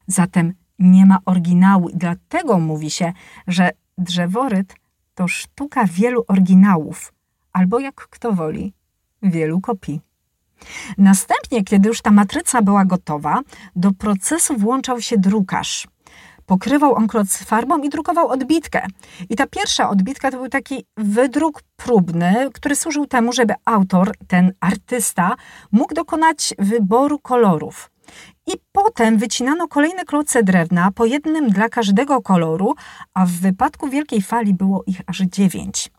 Zatem 0.07 0.53
nie 0.79 1.05
ma 1.05 1.17
oryginału 1.25 1.89
i 1.89 1.97
dlatego 1.97 2.59
mówi 2.59 2.89
się, 2.89 3.13
że 3.47 3.69
drzeworyt 3.97 4.75
to 5.15 5.27
sztuka 5.27 5.85
wielu 5.85 6.23
oryginałów, 6.27 7.13
albo 7.53 7.79
jak 7.79 7.95
kto 7.95 8.33
woli, 8.33 8.73
wielu 9.23 9.61
kopii. 9.61 10.01
Następnie, 10.97 11.63
kiedy 11.63 11.89
już 11.89 12.01
ta 12.01 12.11
matryca 12.11 12.61
była 12.61 12.85
gotowa, 12.85 13.41
do 13.75 13.91
procesu 13.91 14.57
włączał 14.57 15.01
się 15.01 15.17
drukarz. 15.17 15.87
Pokrywał 16.45 16.95
on 16.95 17.07
kloc 17.07 17.37
farbą 17.37 17.77
i 17.77 17.89
drukował 17.89 18.27
odbitkę. 18.27 18.85
I 19.29 19.35
ta 19.35 19.47
pierwsza 19.47 19.89
odbitka 19.89 20.31
to 20.31 20.37
był 20.37 20.49
taki 20.49 20.85
wydruk 20.97 21.61
próbny, 21.75 22.49
który 22.53 22.75
służył 22.75 23.05
temu, 23.05 23.33
żeby 23.33 23.53
autor, 23.65 24.11
ten 24.27 24.53
artysta, 24.59 25.35
mógł 25.71 25.93
dokonać 25.93 26.53
wyboru 26.59 27.19
kolorów. 27.19 27.91
I 28.47 28.51
potem 28.71 29.17
wycinano 29.17 29.67
kolejne 29.67 30.05
kloce 30.05 30.43
drewna, 30.43 30.91
po 30.91 31.05
jednym 31.05 31.49
dla 31.49 31.69
każdego 31.69 32.21
koloru, 32.21 32.75
a 33.13 33.25
w 33.25 33.31
wypadku 33.31 33.89
wielkiej 33.89 34.21
fali 34.21 34.53
było 34.53 34.83
ich 34.87 35.01
aż 35.07 35.17
dziewięć. 35.17 35.91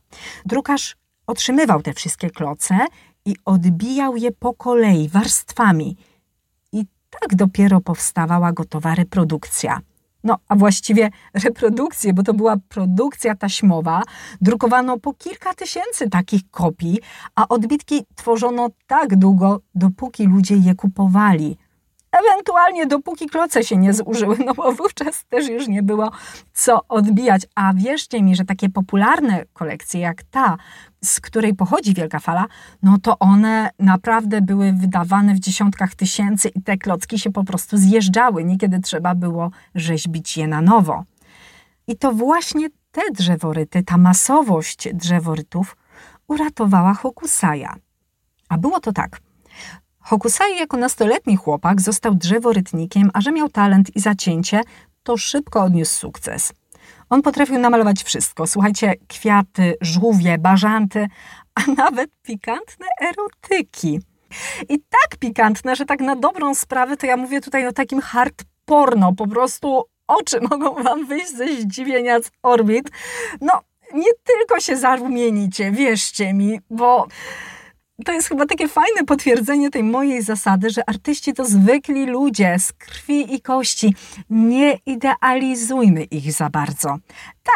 Drukarz 0.45 0.97
otrzymywał 1.27 1.83
te 1.83 1.93
wszystkie 1.93 2.31
kloce 2.31 2.79
i 3.25 3.37
odbijał 3.45 4.17
je 4.17 4.33
po 4.33 4.55
kolei, 4.55 5.09
warstwami. 5.09 5.97
I 6.73 6.85
tak 7.21 7.35
dopiero 7.35 7.81
powstawała 7.81 8.53
gotowa 8.53 8.95
reprodukcja. 8.95 9.81
No, 10.27 10.37
a 10.49 10.57
właściwie 10.57 11.11
reprodukcje, 11.45 12.13
bo 12.13 12.23
to 12.23 12.35
była 12.35 12.57
produkcja 12.69 13.35
taśmowa, 13.35 14.03
drukowano 14.41 14.99
po 14.99 15.15
kilka 15.15 15.55
tysięcy 15.55 16.11
takich 16.11 16.51
kopii, 16.51 16.99
a 17.35 17.49
odbitki 17.49 18.07
tworzono 18.15 18.69
tak 18.87 19.17
długo, 19.17 19.61
dopóki 19.75 20.27
ludzie 20.27 20.57
je 20.57 20.75
kupowali. 20.75 21.57
Ewentualnie 22.13 22.87
dopóki 22.87 23.27
kloce 23.27 23.65
się 23.65 23.77
nie 23.77 23.93
zużyły, 23.95 24.37
no 24.47 24.55
bo 24.55 24.73
wówczas 24.73 25.25
też 25.25 25.49
już 25.49 25.69
nie 25.69 25.83
było 25.83 26.11
co 26.53 26.81
odbijać. 26.89 27.43
A 27.55 27.73
wierzcie 27.75 28.23
mi, 28.23 28.37
że 28.37 28.45
takie 28.45 28.69
popularne 28.69 29.45
kolekcje 29.53 30.01
jak 30.01 30.23
ta, 30.23 30.57
z 31.07 31.21
której 31.21 31.55
pochodzi 31.55 31.95
Wielka 31.95 32.19
Fala, 32.19 32.47
no 32.83 32.99
to 33.03 33.19
one 33.19 33.71
naprawdę 33.79 34.41
były 34.41 34.73
wydawane 34.73 35.35
w 35.35 35.41
dziesiątkach 35.41 35.95
tysięcy 35.95 36.49
i 36.49 36.63
te 36.63 36.77
klocki 36.77 37.19
się 37.19 37.33
po 37.33 37.45
prostu 37.45 37.77
zjeżdżały. 37.77 38.45
Niekiedy 38.45 38.81
trzeba 38.81 39.15
było 39.15 39.51
rzeźbić 39.75 40.37
je 40.37 40.47
na 40.47 40.61
nowo. 40.61 41.05
I 41.87 41.97
to 41.97 42.13
właśnie 42.13 42.69
te 42.93 43.03
drzeworyty, 43.13 43.83
ta 43.83 43.97
masowość 43.97 44.89
drzeworytów 44.95 45.77
uratowała 46.29 46.95
Hokusaja. 46.95 47.77
A 48.49 48.59
było 48.59 48.81
to 48.81 48.93
tak. 48.93 49.21
Hokusai 49.99 50.59
jako 50.59 50.77
nastoletni 50.77 51.37
chłopak 51.37 51.81
został 51.81 52.15
drzeworytnikiem, 52.15 53.11
a 53.15 53.21
że 53.21 53.33
miał 53.33 53.49
talent 53.49 53.97
i 53.97 54.01
zacięcie, 54.01 54.61
to 55.03 55.17
szybko 55.17 55.63
odniósł 55.63 55.95
sukces. 55.95 56.53
On 57.11 57.23
potrafił 57.23 57.59
namalować 57.59 58.03
wszystko. 58.03 58.47
Słuchajcie, 58.47 58.95
kwiaty, 59.09 59.75
żółwie, 59.81 60.39
bażanty, 60.39 61.07
a 61.55 61.71
nawet 61.85 62.11
pikantne 62.23 62.87
erotyki. 63.01 64.01
I 64.69 64.79
tak 64.79 65.19
pikantne, 65.19 65.77
że 65.77 65.85
tak 65.85 66.01
na 66.01 66.17
dobrą 66.17 66.55
sprawę 66.55 66.97
to 66.97 67.07
ja 67.07 67.17
mówię 67.17 67.41
tutaj 67.41 67.67
o 67.67 67.73
takim 67.73 68.01
hard 68.01 68.45
porno. 68.65 69.13
Po 69.13 69.27
prostu 69.27 69.85
oczy 70.07 70.41
mogą 70.51 70.83
wam 70.83 71.07
wyjść 71.07 71.31
ze 71.31 71.49
zdziwienia 71.49 72.23
z 72.23 72.31
orbit. 72.43 72.91
No, 73.41 73.61
nie 73.95 74.11
tylko 74.25 74.61
się 74.61 74.77
zarumienicie, 74.77 75.71
wierzcie 75.71 76.35
mi, 76.35 76.61
bo 76.71 77.07
to 78.05 78.13
jest 78.13 78.29
chyba 78.29 78.47
takie 78.47 78.69
fajne 78.69 79.05
potwierdzenie 79.05 79.71
tej 79.71 79.83
mojej 79.83 80.23
zasady, 80.23 80.71
że 80.71 80.89
artyści 80.89 81.33
to 81.33 81.45
zwykli 81.45 82.07
ludzie 82.07 82.59
z 82.59 82.73
krwi 82.73 83.35
i 83.35 83.41
kości. 83.41 83.95
Nie 84.31 84.79
idealizujmy 84.87 86.05
ich 86.05 86.33
za 86.33 86.51
bardzo. 86.51 86.99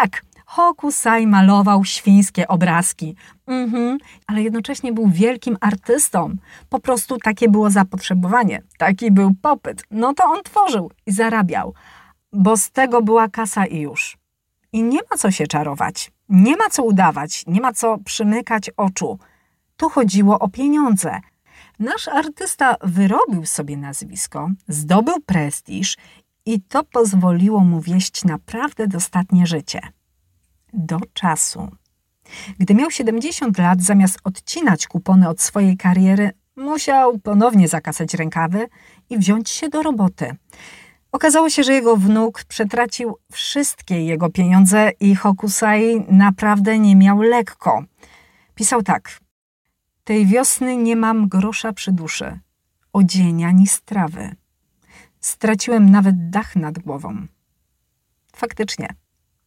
Tak, 0.00 0.22
Hokusai 0.50 1.26
malował 1.26 1.84
świńskie 1.84 2.48
obrazki, 2.48 3.14
mhm, 3.46 3.98
ale 4.26 4.42
jednocześnie 4.42 4.92
był 4.92 5.08
wielkim 5.08 5.56
artystą. 5.60 6.36
Po 6.68 6.80
prostu 6.80 7.18
takie 7.18 7.48
było 7.48 7.70
zapotrzebowanie, 7.70 8.62
taki 8.78 9.10
był 9.10 9.34
popyt. 9.42 9.82
No 9.90 10.14
to 10.14 10.24
on 10.24 10.42
tworzył 10.42 10.90
i 11.06 11.12
zarabiał, 11.12 11.74
bo 12.32 12.56
z 12.56 12.70
tego 12.70 13.02
była 13.02 13.28
kasa 13.28 13.66
i 13.66 13.80
już. 13.80 14.18
I 14.72 14.82
nie 14.82 14.98
ma 15.10 15.16
co 15.16 15.30
się 15.30 15.46
czarować, 15.46 16.10
nie 16.28 16.56
ma 16.56 16.70
co 16.70 16.82
udawać, 16.82 17.44
nie 17.46 17.60
ma 17.60 17.72
co 17.72 17.98
przymykać 17.98 18.70
oczu. 18.76 19.18
Tu 19.80 19.88
chodziło 19.88 20.38
o 20.38 20.48
pieniądze. 20.48 21.20
Nasz 21.78 22.08
artysta 22.08 22.76
wyrobił 22.80 23.46
sobie 23.46 23.76
nazwisko, 23.76 24.50
zdobył 24.68 25.20
prestiż 25.20 25.96
i 26.46 26.60
to 26.60 26.84
pozwoliło 26.84 27.60
mu 27.60 27.80
wieść 27.80 28.24
naprawdę 28.24 28.86
dostatnie 28.86 29.46
życie. 29.46 29.80
Do 30.72 30.98
czasu. 31.12 31.68
Gdy 32.58 32.74
miał 32.74 32.90
70 32.90 33.58
lat, 33.58 33.82
zamiast 33.82 34.18
odcinać 34.24 34.86
kupony 34.86 35.28
od 35.28 35.40
swojej 35.40 35.76
kariery, 35.76 36.30
musiał 36.56 37.18
ponownie 37.18 37.68
zakasać 37.68 38.14
rękawy 38.14 38.68
i 39.10 39.18
wziąć 39.18 39.50
się 39.50 39.68
do 39.68 39.82
roboty. 39.82 40.36
Okazało 41.12 41.50
się, 41.50 41.62
że 41.62 41.72
jego 41.72 41.96
wnuk 41.96 42.44
przetracił 42.44 43.16
wszystkie 43.32 44.04
jego 44.04 44.30
pieniądze 44.30 44.90
i 45.00 45.14
Hokusai 45.14 46.04
naprawdę 46.08 46.78
nie 46.78 46.96
miał 46.96 47.22
lekko. 47.22 47.84
Pisał 48.54 48.82
tak. 48.82 49.20
Tej 50.10 50.26
wiosny 50.26 50.76
nie 50.76 50.96
mam 50.96 51.28
grosza 51.28 51.72
przy 51.72 51.92
duszy, 51.92 52.40
odzienia 52.92 53.48
ani 53.48 53.66
strawy. 53.66 54.36
Straciłem 55.20 55.90
nawet 55.90 56.30
dach 56.30 56.56
nad 56.56 56.78
głową. 56.78 57.26
Faktycznie, 58.36 58.88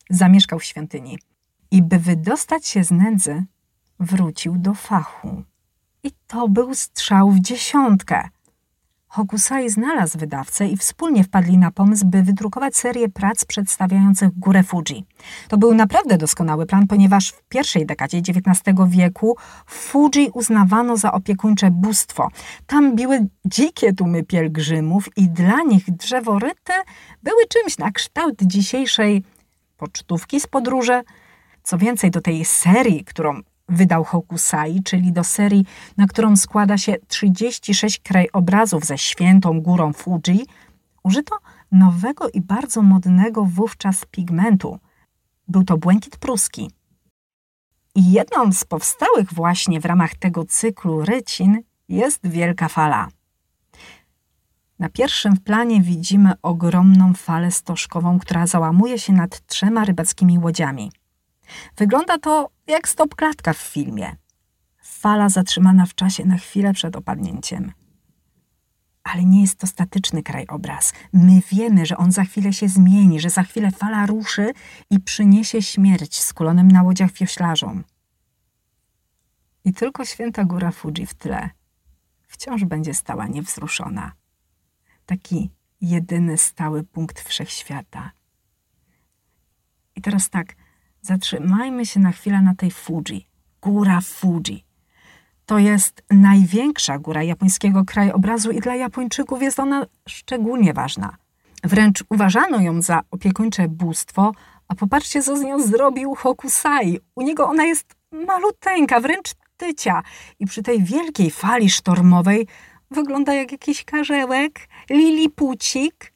zamieszkał 0.10 0.60
w 0.60 0.64
świątyni 0.64 1.20
i 1.72 1.82
by 1.82 2.00
wydostać 2.00 2.68
się 2.68 2.84
z 2.84 2.92
nędzy, 2.92 3.46
wrócił 4.00 4.58
do 4.58 4.74
fachu. 4.74 5.44
I 6.04 6.12
to 6.28 6.50
był 6.50 6.76
strzał 6.76 7.32
w 7.32 7.40
dziesiątkę. 7.40 8.30
Hokusai 9.14 9.70
znalazł 9.70 10.18
wydawcę 10.18 10.68
i 10.68 10.78
wspólnie 10.78 11.24
wpadli 11.24 11.58
na 11.58 11.72
pomysł, 11.72 12.06
by 12.06 12.24
wydrukować 12.24 12.78
serię 12.78 13.10
prac 13.10 13.46
przedstawiających 13.46 14.40
górę 14.40 14.64
Fuji. 14.64 15.06
To 15.48 15.58
był 15.58 15.74
naprawdę 15.74 16.18
doskonały 16.18 16.66
plan, 16.66 16.88
ponieważ 16.88 17.30
w 17.30 17.44
pierwszej 17.44 17.86
dekadzie 17.86 18.18
XIX 18.18 18.78
wieku 18.88 19.38
Fuji 19.66 20.30
uznawano 20.34 20.98
za 20.98 21.12
opiekuńcze 21.12 21.72
bóstwo. 21.72 22.30
Tam 22.68 22.96
biły 22.96 23.28
dzikie 23.46 23.94
tłumy 23.94 24.24
pielgrzymów 24.24 25.10
i 25.18 25.30
dla 25.30 25.62
nich 25.62 25.92
drzeworyty 25.92 26.74
były 27.24 27.48
czymś 27.50 27.78
na 27.78 27.92
kształt 27.92 28.36
dzisiejszej 28.42 29.24
pocztówki 29.78 30.40
z 30.40 30.48
podróży. 30.48 31.02
Co 31.64 31.78
więcej, 31.78 32.12
do 32.12 32.22
tej 32.22 32.46
serii, 32.46 33.06
którą 33.06 33.42
wydał 33.74 34.04
Hokusai, 34.04 34.84
czyli 34.84 35.12
do 35.12 35.24
serii, 35.24 35.66
na 35.98 36.08
którą 36.08 36.36
składa 36.36 36.78
się 36.78 36.96
36 37.08 38.00
krajobrazów 38.00 38.86
ze 38.86 38.98
świętą 38.98 39.62
górą 39.62 39.94
Fuji, 39.94 40.46
użyto 41.04 41.36
nowego 41.72 42.30
i 42.30 42.42
bardzo 42.42 42.82
modnego 42.82 43.46
wówczas 43.46 44.06
pigmentu. 44.12 44.80
Był 45.48 45.64
to 45.64 45.78
błękit 45.78 46.18
pruski. 46.18 46.72
I 47.96 48.12
jedną 48.12 48.52
z 48.52 48.66
powstałych 48.66 49.34
właśnie 49.34 49.80
w 49.80 49.86
ramach 49.86 50.16
tego 50.16 50.46
cyklu 50.46 51.06
rycin 51.06 51.62
jest 51.90 52.28
wielka 52.28 52.68
fala. 52.68 53.08
Na 54.80 54.90
pierwszym 54.90 55.38
planie 55.38 55.82
widzimy 55.82 56.34
ogromną 56.42 57.14
falę 57.14 57.52
stożkową, 57.52 58.20
która 58.20 58.48
załamuje 58.48 59.00
się 59.00 59.14
nad 59.14 59.46
trzema 59.46 59.86
rybackimi 59.86 60.40
łodziami. 60.40 60.92
Wygląda 61.78 62.18
to 62.18 62.50
jak 62.68 62.88
stopklatka 62.88 63.54
w 63.54 63.58
filmie. 63.58 64.16
Fala 64.84 65.30
zatrzymana 65.30 65.86
w 65.86 65.96
czasie 65.96 66.26
na 66.26 66.38
chwilę 66.38 66.74
przed 66.74 66.96
opadnięciem. 66.96 67.72
Ale 69.04 69.26
nie 69.26 69.42
jest 69.42 69.56
to 69.60 69.68
statyczny 69.68 70.24
krajobraz. 70.24 70.94
My 71.14 71.42
wiemy, 71.52 71.86
że 71.86 71.98
on 71.98 72.12
za 72.12 72.24
chwilę 72.24 72.54
się 72.54 72.68
zmieni, 72.68 73.20
że 73.20 73.30
za 73.30 73.44
chwilę 73.44 73.72
fala 73.72 74.06
ruszy 74.06 74.52
i 74.90 75.00
przyniesie 75.00 75.62
śmierć 75.62 76.20
skulonym 76.20 76.68
na 76.68 76.84
łodziach 76.84 77.12
wioślarzom. 77.12 77.84
I 79.66 79.74
tylko 79.74 80.06
święta 80.06 80.44
góra 80.44 80.72
Fuji 80.72 81.06
w 81.06 81.14
tle 81.14 81.50
wciąż 82.34 82.66
będzie 82.66 82.94
stała 82.94 83.28
niewzruszona. 83.28 84.12
Taki 85.06 85.52
jedyny 85.82 86.38
stały 86.38 86.84
punkt 86.84 87.20
wszechświata. 87.20 88.12
I 89.96 90.02
teraz 90.02 90.30
tak, 90.30 90.56
zatrzymajmy 91.04 91.86
się 91.86 92.00
na 92.00 92.12
chwilę 92.12 92.42
na 92.42 92.56
tej 92.56 92.72
Fuji. 92.72 93.28
Góra 93.62 94.02
Fuji. 94.02 94.66
To 95.46 95.60
jest 95.60 96.04
największa 96.12 97.00
góra 97.00 97.24
japońskiego 97.24 97.86
krajobrazu 97.86 98.52
i 98.52 98.60
dla 98.60 98.76
Japończyków 98.76 99.42
jest 99.42 99.60
ona 99.60 99.86
szczególnie 100.10 100.74
ważna. 100.74 101.16
Wręcz 101.64 102.04
uważano 102.10 102.62
ją 102.62 102.82
za 102.82 103.02
opiekuńcze 103.12 103.68
bóstwo, 103.68 104.32
a 104.68 104.76
popatrzcie, 104.76 105.24
co 105.24 105.38
z 105.38 105.42
nią 105.42 105.60
zrobił 105.62 106.16
Hokusai. 106.16 107.00
U 107.16 107.22
niego 107.22 107.48
ona 107.48 107.64
jest 107.64 107.96
maluteńka, 108.12 109.00
wręcz 109.00 109.34
tycia. 109.58 110.04
I 110.40 110.46
przy 110.46 110.64
tej 110.64 110.84
wielkiej 110.84 111.32
fali 111.32 111.70
sztormowej 111.70 112.48
wygląda 112.92 113.34
jak 113.34 113.52
jakiś 113.52 113.84
karzełek, 113.84 114.68
lilipucik. 114.90 116.13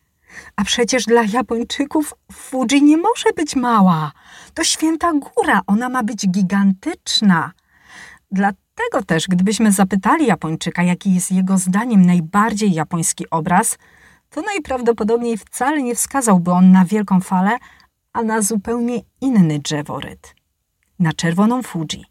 A 0.56 0.64
przecież 0.64 1.06
dla 1.06 1.24
Japończyków 1.24 2.14
Fuji 2.32 2.84
nie 2.84 2.98
może 2.98 3.30
być 3.36 3.56
mała. 3.56 4.12
To 4.54 4.64
święta 4.64 5.12
góra, 5.14 5.62
ona 5.68 5.90
ma 5.90 6.04
być 6.04 6.28
gigantyczna. 6.30 7.52
Dlatego 8.32 9.04
też, 9.06 9.28
gdybyśmy 9.28 9.72
zapytali 9.72 10.26
Japończyka, 10.26 10.84
jaki 10.84 11.14
jest 11.14 11.32
jego 11.32 11.58
zdaniem 11.58 12.06
najbardziej 12.06 12.74
japoński 12.74 13.30
obraz, 13.30 13.78
to 14.30 14.42
najprawdopodobniej 14.42 15.38
wcale 15.38 15.84
nie 15.84 15.96
wskazałby 15.96 16.52
on 16.52 16.72
na 16.72 16.86
wielką 16.86 17.22
falę, 17.22 17.58
a 18.14 18.24
na 18.24 18.42
zupełnie 18.42 19.02
inny 19.22 19.60
drzeworyt 19.60 20.36
na 21.00 21.14
czerwoną 21.14 21.64
Fuji. 21.64 22.06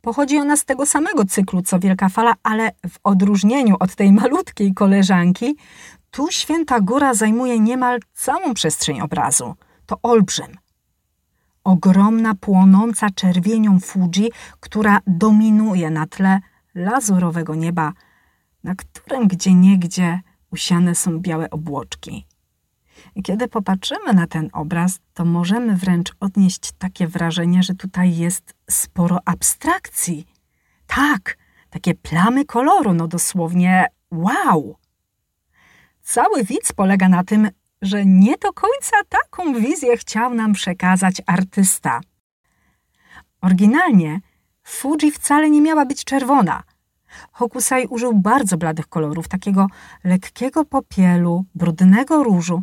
Pochodzi 0.00 0.38
ona 0.38 0.56
z 0.56 0.64
tego 0.64 0.86
samego 0.86 1.24
cyklu 1.24 1.62
co 1.62 1.78
Wielka 1.78 2.08
Fala, 2.08 2.34
ale 2.42 2.70
w 2.88 2.98
odróżnieniu 3.04 3.76
od 3.80 3.94
tej 3.94 4.12
malutkiej 4.12 4.74
koleżanki, 4.74 5.56
tu 6.14 6.30
Święta 6.30 6.80
Góra 6.80 7.14
zajmuje 7.14 7.60
niemal 7.60 8.00
całą 8.12 8.54
przestrzeń 8.54 9.00
obrazu. 9.00 9.54
To 9.86 9.98
olbrzym. 10.02 10.56
Ogromna, 11.64 12.34
płonąca 12.34 13.10
czerwienią 13.10 13.80
Fuji, 13.80 14.30
która 14.60 14.98
dominuje 15.06 15.90
na 15.90 16.06
tle 16.06 16.40
lazurowego 16.74 17.54
nieba, 17.54 17.92
na 18.64 18.74
którym 18.74 19.28
gdzieniegdzie 19.28 20.20
usiane 20.50 20.94
są 20.94 21.18
białe 21.18 21.50
obłoczki. 21.50 22.26
I 23.14 23.22
kiedy 23.22 23.48
popatrzymy 23.48 24.12
na 24.12 24.26
ten 24.26 24.50
obraz, 24.52 24.98
to 25.14 25.24
możemy 25.24 25.76
wręcz 25.76 26.12
odnieść 26.20 26.72
takie 26.78 27.06
wrażenie, 27.06 27.62
że 27.62 27.74
tutaj 27.74 28.16
jest 28.16 28.54
sporo 28.70 29.18
abstrakcji. 29.24 30.26
Tak, 30.86 31.38
takie 31.70 31.94
plamy 31.94 32.44
koloru, 32.44 32.94
no 32.94 33.08
dosłownie 33.08 33.86
wow! 34.10 34.76
Cały 36.04 36.44
widz 36.44 36.72
polega 36.72 37.08
na 37.08 37.24
tym, 37.24 37.50
że 37.82 38.04
nie 38.06 38.36
do 38.36 38.52
końca 38.52 38.96
taką 39.08 39.54
wizję 39.54 39.96
chciał 39.96 40.34
nam 40.34 40.52
przekazać 40.52 41.22
artysta. 41.26 42.00
Oryginalnie 43.40 44.20
Fuji 44.62 45.10
wcale 45.10 45.50
nie 45.50 45.60
miała 45.60 45.86
być 45.86 46.04
czerwona. 46.04 46.62
Hokusai 47.32 47.86
użył 47.86 48.14
bardzo 48.14 48.56
bladych 48.56 48.88
kolorów, 48.88 49.28
takiego 49.28 49.66
lekkiego 50.04 50.64
popielu, 50.64 51.44
brudnego 51.54 52.22
różu, 52.22 52.62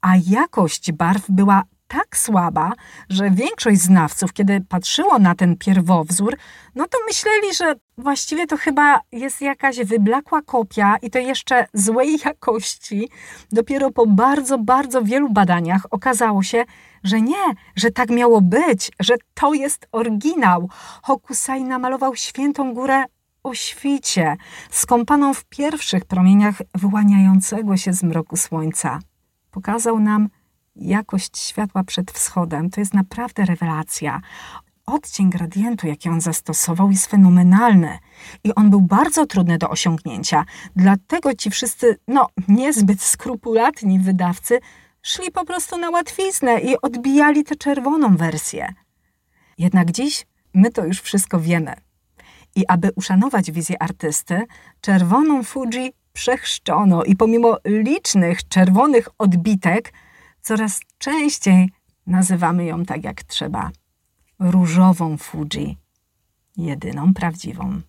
a 0.00 0.12
jakość 0.26 0.92
barw 0.92 1.24
była 1.28 1.62
tak 1.90 2.16
słaba, 2.16 2.72
że 3.08 3.30
większość 3.30 3.80
znawców, 3.80 4.32
kiedy 4.32 4.60
patrzyło 4.68 5.18
na 5.18 5.34
ten 5.34 5.56
pierwowzór, 5.56 6.36
no 6.74 6.86
to 6.88 6.98
myśleli, 7.06 7.54
że 7.54 7.74
właściwie 7.98 8.46
to 8.46 8.56
chyba 8.56 9.00
jest 9.12 9.40
jakaś 9.40 9.78
wyblakła 9.78 10.42
kopia 10.42 10.96
i 11.02 11.10
to 11.10 11.18
jeszcze 11.18 11.66
złej 11.74 12.18
jakości. 12.24 13.08
Dopiero 13.52 13.90
po 13.90 14.06
bardzo, 14.06 14.58
bardzo 14.58 15.02
wielu 15.02 15.30
badaniach 15.30 15.86
okazało 15.90 16.42
się, 16.42 16.64
że 17.04 17.20
nie, 17.20 17.44
że 17.76 17.90
tak 17.90 18.10
miało 18.10 18.40
być, 18.40 18.90
że 19.00 19.14
to 19.34 19.54
jest 19.54 19.88
oryginał. 19.92 20.68
Hokusai 21.02 21.64
namalował 21.64 22.16
świętą 22.16 22.74
górę 22.74 23.04
o 23.42 23.54
świcie, 23.54 24.36
skąpaną 24.70 25.34
w 25.34 25.44
pierwszych 25.44 26.04
promieniach 26.04 26.54
wyłaniającego 26.74 27.76
się 27.76 27.92
z 27.92 28.02
mroku 28.02 28.36
słońca 28.36 28.98
pokazał 29.50 30.00
nam 30.00 30.28
jakość 30.80 31.38
światła 31.38 31.84
przed 31.84 32.10
wschodem. 32.10 32.70
To 32.70 32.80
jest 32.80 32.94
naprawdę 32.94 33.44
rewelacja. 33.44 34.20
Odcień 34.86 35.30
gradientu, 35.30 35.86
jaki 35.86 36.08
on 36.08 36.20
zastosował, 36.20 36.90
jest 36.90 37.06
fenomenalny 37.06 37.98
i 38.44 38.54
on 38.54 38.70
był 38.70 38.80
bardzo 38.80 39.26
trudny 39.26 39.58
do 39.58 39.70
osiągnięcia. 39.70 40.44
Dlatego 40.76 41.34
ci 41.34 41.50
wszyscy, 41.50 41.98
no, 42.08 42.28
niezbyt 42.48 43.02
skrupulatni 43.02 44.00
wydawcy 44.00 44.60
szli 45.02 45.30
po 45.30 45.44
prostu 45.44 45.78
na 45.78 45.90
łatwiznę 45.90 46.60
i 46.60 46.80
odbijali 46.82 47.44
tę 47.44 47.56
czerwoną 47.56 48.16
wersję. 48.16 48.74
Jednak 49.58 49.90
dziś 49.90 50.26
my 50.54 50.70
to 50.70 50.84
już 50.84 51.00
wszystko 51.00 51.40
wiemy. 51.40 51.74
I 52.56 52.66
aby 52.68 52.90
uszanować 52.96 53.50
wizję 53.50 53.82
artysty, 53.82 54.42
czerwoną 54.80 55.42
Fuji 55.42 55.92
przechrzczono 56.12 57.04
i 57.04 57.16
pomimo 57.16 57.58
licznych 57.64 58.48
czerwonych 58.48 59.08
odbitek, 59.18 59.92
coraz 60.42 60.80
częściej 60.98 61.70
nazywamy 62.06 62.64
ją 62.64 62.84
tak 62.84 63.04
jak 63.04 63.22
trzeba 63.22 63.70
różową 64.38 65.16
Fuji, 65.16 65.76
jedyną 66.56 67.14
prawdziwą. 67.14 67.80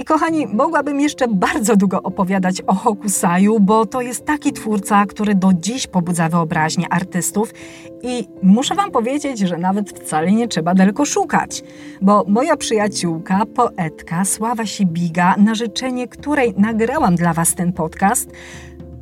I 0.00 0.04
kochani, 0.04 0.46
mogłabym 0.46 1.00
jeszcze 1.00 1.28
bardzo 1.28 1.76
długo 1.76 2.02
opowiadać 2.02 2.62
o 2.66 2.74
Hokusaju, 2.74 3.60
bo 3.60 3.86
to 3.86 4.00
jest 4.00 4.24
taki 4.24 4.52
twórca, 4.52 5.06
który 5.06 5.34
do 5.34 5.52
dziś 5.52 5.86
pobudza 5.86 6.28
wyobraźnię 6.28 6.88
artystów. 6.88 7.54
I 8.02 8.28
muszę 8.42 8.74
Wam 8.74 8.90
powiedzieć, 8.90 9.38
że 9.38 9.58
nawet 9.58 9.90
wcale 9.90 10.32
nie 10.32 10.48
trzeba 10.48 10.74
daleko 10.74 11.04
szukać, 11.04 11.62
bo 12.02 12.24
moja 12.28 12.56
przyjaciółka, 12.56 13.46
poetka 13.54 14.24
Sława 14.24 14.66
Sibiga, 14.66 15.34
na 15.38 15.54
życzenie 15.54 16.08
której 16.08 16.54
nagrałam 16.56 17.16
dla 17.16 17.34
Was 17.34 17.54
ten 17.54 17.72
podcast, 17.72 18.30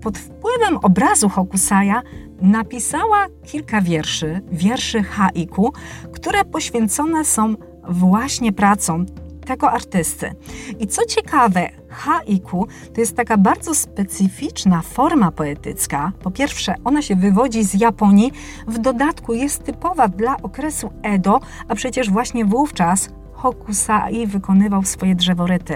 pod 0.02 0.18
wpływem 0.18 0.78
obrazu 0.82 1.28
Hokusaja 1.28 2.02
napisała 2.42 3.26
kilka 3.46 3.80
wierszy, 3.80 4.40
wierszy 4.52 5.02
haiku, 5.02 5.72
które 6.12 6.44
poświęcone 6.44 7.24
są 7.24 7.54
właśnie 7.88 8.52
pracom 8.52 9.06
tego 9.48 9.70
artysty. 9.70 10.34
I 10.78 10.86
co 10.86 11.04
ciekawe, 11.06 11.68
haiku 11.88 12.66
to 12.94 13.00
jest 13.00 13.16
taka 13.16 13.36
bardzo 13.36 13.74
specyficzna 13.74 14.82
forma 14.82 15.30
poetycka. 15.30 16.12
Po 16.22 16.30
pierwsze, 16.30 16.74
ona 16.84 17.02
się 17.02 17.16
wywodzi 17.16 17.64
z 17.64 17.80
Japonii, 17.80 18.32
w 18.66 18.78
dodatku 18.78 19.34
jest 19.34 19.64
typowa 19.64 20.08
dla 20.08 20.36
okresu 20.42 20.92
Edo, 21.02 21.40
a 21.68 21.74
przecież 21.74 22.10
właśnie 22.10 22.44
wówczas 22.44 23.08
Hokusai 23.32 24.26
wykonywał 24.26 24.84
swoje 24.84 25.14
drzeworyty. 25.14 25.74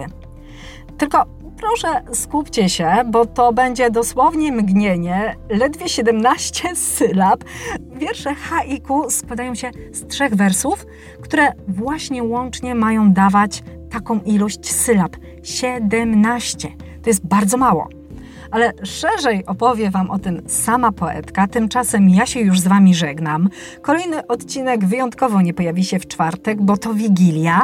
Tylko 0.99 1.27
proszę 1.57 2.03
skupcie 2.13 2.69
się, 2.69 2.91
bo 3.07 3.27
to 3.27 3.53
będzie 3.53 3.91
dosłownie 3.91 4.53
mgnienie, 4.53 5.37
ledwie 5.49 5.89
17 5.89 6.77
sylab. 6.77 7.45
Wiersze 7.95 8.35
haiku 8.35 9.11
składają 9.11 9.55
się 9.55 9.71
z 9.93 10.07
trzech 10.07 10.35
wersów, 10.35 10.87
które 11.21 11.53
właśnie 11.69 12.23
łącznie 12.23 12.75
mają 12.75 13.13
dawać 13.13 13.63
taką 13.91 14.21
ilość 14.21 14.73
sylab 14.75 15.17
17. 15.43 16.69
To 17.03 17.11
jest 17.11 17.27
bardzo 17.27 17.57
mało. 17.57 17.89
Ale 18.53 18.73
szerzej 18.85 19.47
opowie 19.47 19.91
Wam 19.91 20.11
o 20.11 20.19
tym 20.19 20.43
sama 20.47 20.93
poetka. 20.93 21.47
Tymczasem 21.47 22.09
ja 22.09 22.27
się 22.27 22.41
już 22.41 22.61
z 22.61 22.67
Wami 22.67 22.95
żegnam. 22.95 23.49
Kolejny 23.83 24.27
odcinek 24.27 24.85
wyjątkowo 24.85 25.43
nie 25.43 25.55
pojawi 25.55 25.85
się 25.85 25.99
w 25.99 26.07
czwartek, 26.07 26.63
bo 26.63 26.77
to 26.77 26.95
Wigilia, 26.95 27.63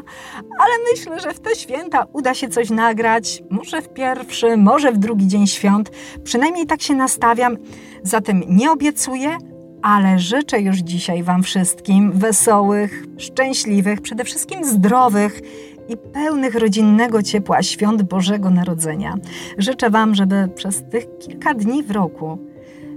ale 0.59 0.73
myślę, 0.93 1.21
że 1.21 1.35
w 1.35 1.41
te 1.41 1.57
święta 1.57 2.07
uda 2.13 2.35
się 2.35 2.49
coś 2.49 2.71
nagrać. 2.71 3.43
Może 3.51 3.83
w 3.83 3.89
pierwszy, 3.89 4.57
może 4.57 4.93
w 4.93 4.99
drugi 4.99 5.27
dzień 5.27 5.47
świąt. 5.47 5.91
Przynajmniej 6.25 6.67
tak 6.67 6.83
się 6.83 6.95
nastawiam. 6.95 7.57
Zatem 8.03 8.43
nie 8.49 8.71
obiecuję, 8.71 9.37
ale 9.83 10.19
życzę 10.19 10.61
już 10.61 10.77
dzisiaj 10.77 11.23
Wam 11.23 11.43
wszystkim 11.43 12.13
wesołych, 12.13 13.05
szczęśliwych, 13.19 14.01
przede 14.01 14.25
wszystkim 14.25 14.65
zdrowych 14.65 15.41
i 15.89 15.97
pełnych 15.97 16.55
rodzinnego 16.55 17.23
ciepła 17.23 17.63
świąt 17.63 18.03
Bożego 18.03 18.51
Narodzenia. 18.51 19.15
Życzę 19.59 19.91
Wam, 19.91 20.15
żeby 20.15 20.49
przez 20.55 20.85
tych 20.91 21.19
kilka 21.19 21.55
dni 21.55 21.83
w 21.83 21.91
roku 21.91 22.39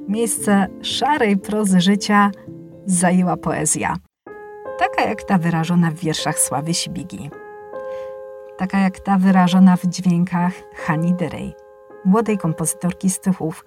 miejsce 0.08 0.67
szarej 0.82 1.38
prozy 1.38 1.82
życia 1.82 2.32
zajęła 2.86 3.38
poezja. 3.38 3.95
Taka 4.80 5.10
jak 5.10 5.23
ta 5.23 5.38
wyrażona 5.38 5.91
w 5.91 5.95
wierszach 5.95 6.39
Sławy 6.39 6.73
Sibigi. 6.73 7.30
Taka 8.58 8.80
jak 8.80 8.99
ta 8.99 9.17
wyrażona 9.17 9.77
w 9.77 9.86
dźwiękach 9.86 10.54
Hani 10.75 11.13
Derej, 11.13 11.54
młodej 12.06 12.38
kompozytorki 12.38 13.10
z 13.10 13.19
Tychów, 13.19 13.65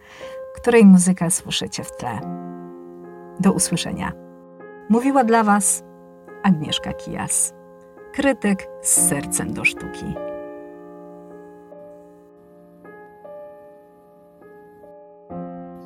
której 0.54 0.84
muzykę 0.84 1.30
słyszycie 1.30 1.84
w 1.84 1.96
tle. 1.96 2.20
Do 3.40 3.52
usłyszenia. 3.52 4.12
Mówiła 4.88 5.24
dla 5.24 5.44
Was 5.44 5.84
Agnieszka 6.42 6.92
Kijas, 6.92 7.54
krytyk 8.14 8.68
z 8.82 9.08
sercem 9.08 9.54
do 9.54 9.64
sztuki. 9.64 10.14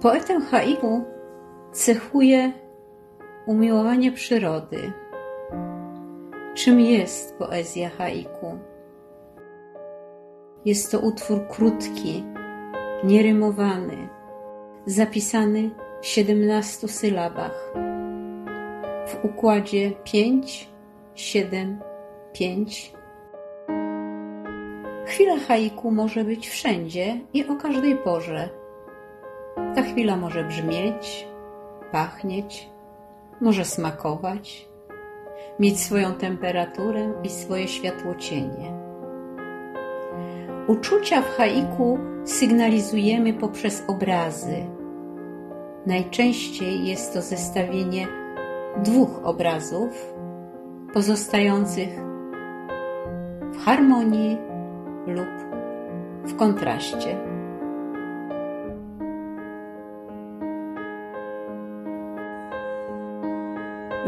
Poetę 0.03 0.41
haiku 0.41 1.05
cechuje 1.73 2.53
umiłowanie 3.47 4.13
przyrody. 4.13 4.93
Czym 6.55 6.81
jest 6.81 7.39
poezja 7.39 7.89
haiku? 7.89 8.59
Jest 10.65 10.93
to 10.93 10.99
utwór 10.99 11.49
krótki, 11.49 12.25
nierymowany, 13.05 14.09
zapisany 14.87 15.71
w 16.01 16.07
17 16.07 16.89
sylabach 16.89 17.73
w 19.07 19.25
układzie 19.25 19.93
5, 20.05 20.69
7, 21.15 21.88
5. 22.39 22.93
Chwila 25.07 25.39
haiku 25.49 25.91
może 25.91 26.25
być 26.25 26.49
wszędzie 26.49 27.21
i 27.35 27.47
o 27.47 27.57
każdej 27.57 27.97
porze. 27.97 28.49
Ta 29.75 29.83
chwila 29.83 30.17
może 30.17 30.45
brzmieć, 30.45 31.29
pachnieć, 31.93 32.71
może 33.41 33.65
smakować, 33.65 34.69
mieć 35.59 35.81
swoją 35.81 36.15
temperaturę 36.15 37.13
i 37.25 37.29
swoje 37.29 37.69
światłocienie. 37.69 38.73
Uczucia 40.67 41.23
w 41.23 41.37
haiku 41.37 41.99
sygnalizujemy 42.25 43.33
poprzez 43.33 43.85
obrazy. 43.89 44.67
Najczęściej 45.87 46.87
jest 46.87 47.15
to 47.15 47.23
zestawienie 47.23 48.07
dwóch 48.77 49.21
obrazów 49.25 50.15
pozostających 50.93 52.08
w 53.59 53.65
harmonii 53.65 54.39
lub 55.07 55.29
w 56.25 56.37
kontraście. 56.37 57.17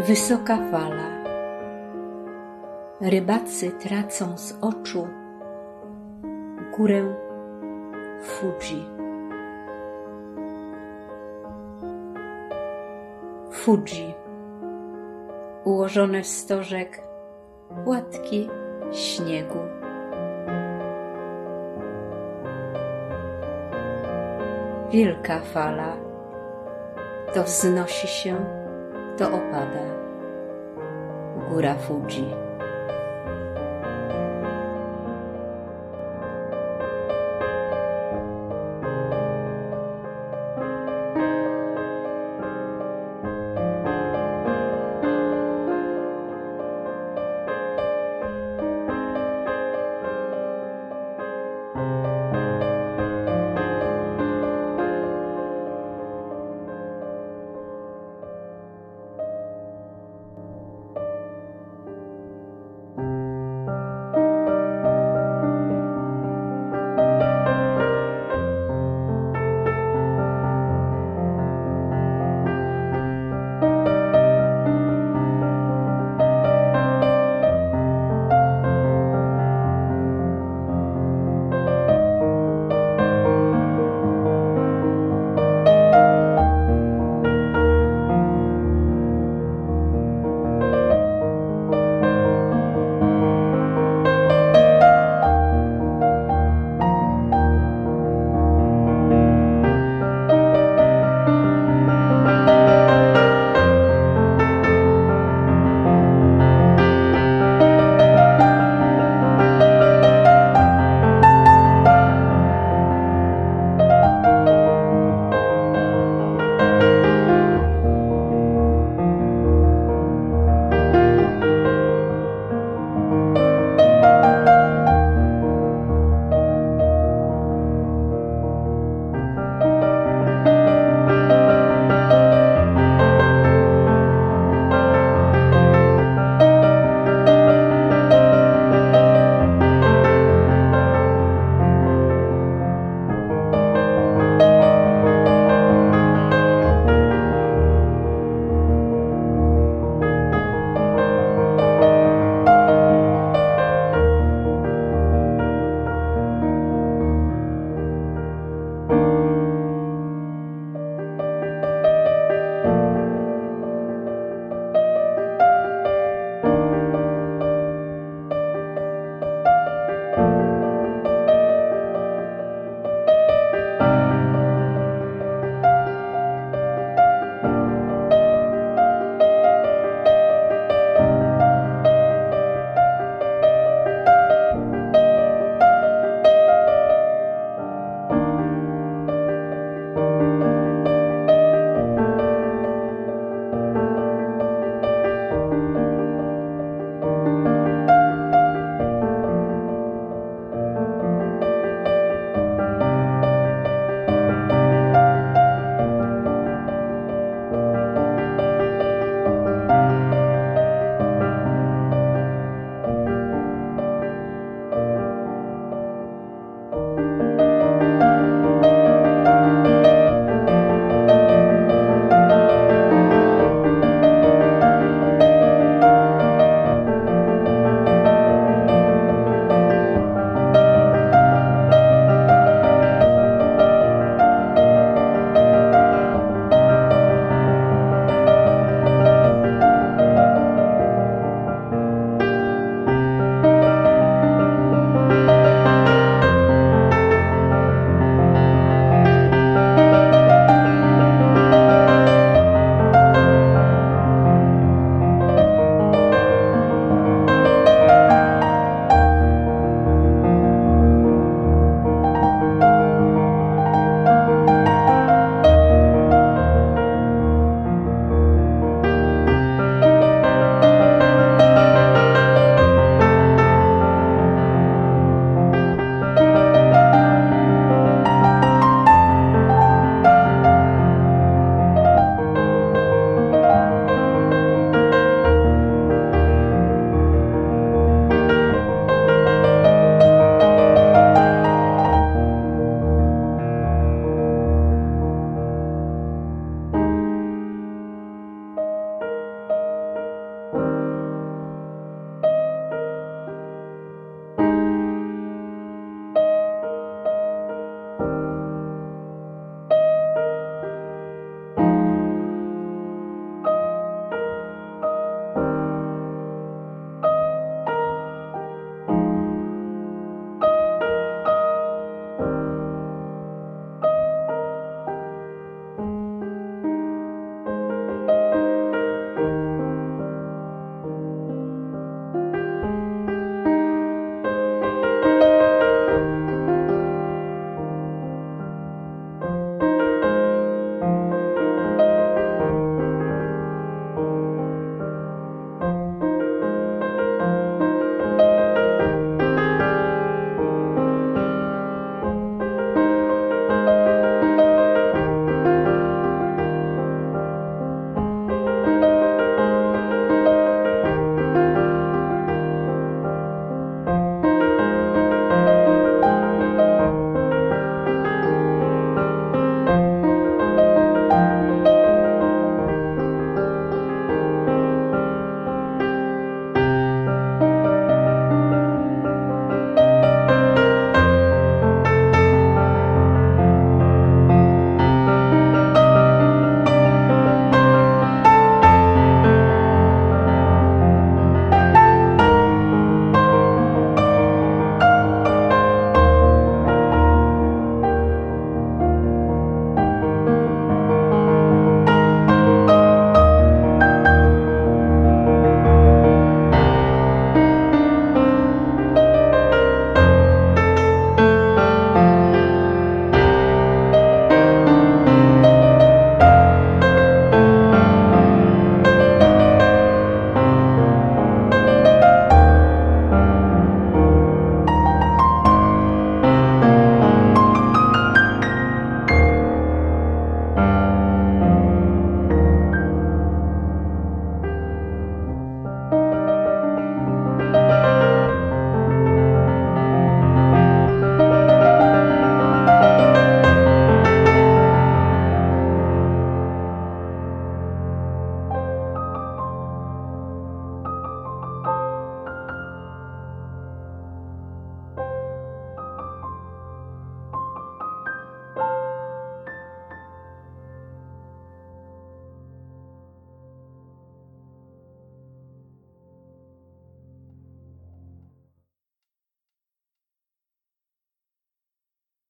Wysoka 0.07 0.57
fala. 0.57 1.11
Rybacy 3.01 3.71
tracą 3.71 4.39
z 4.39 4.59
oczu 4.61 5.09
górę 6.77 7.15
Fuji. 8.23 8.87
Fuji. 13.53 14.15
Ułożone 15.65 16.23
w 16.23 16.27
stożek 16.27 17.03
płatki 17.85 18.49
śniegu. 18.93 19.59
Wielka 24.91 25.41
fala 25.41 25.97
to 27.35 27.45
wznosi 27.45 28.09
się, 28.09 28.37
to 29.19 29.27
opada. 29.27 30.01
Góra 31.49 31.75
Fuji. 31.75 32.50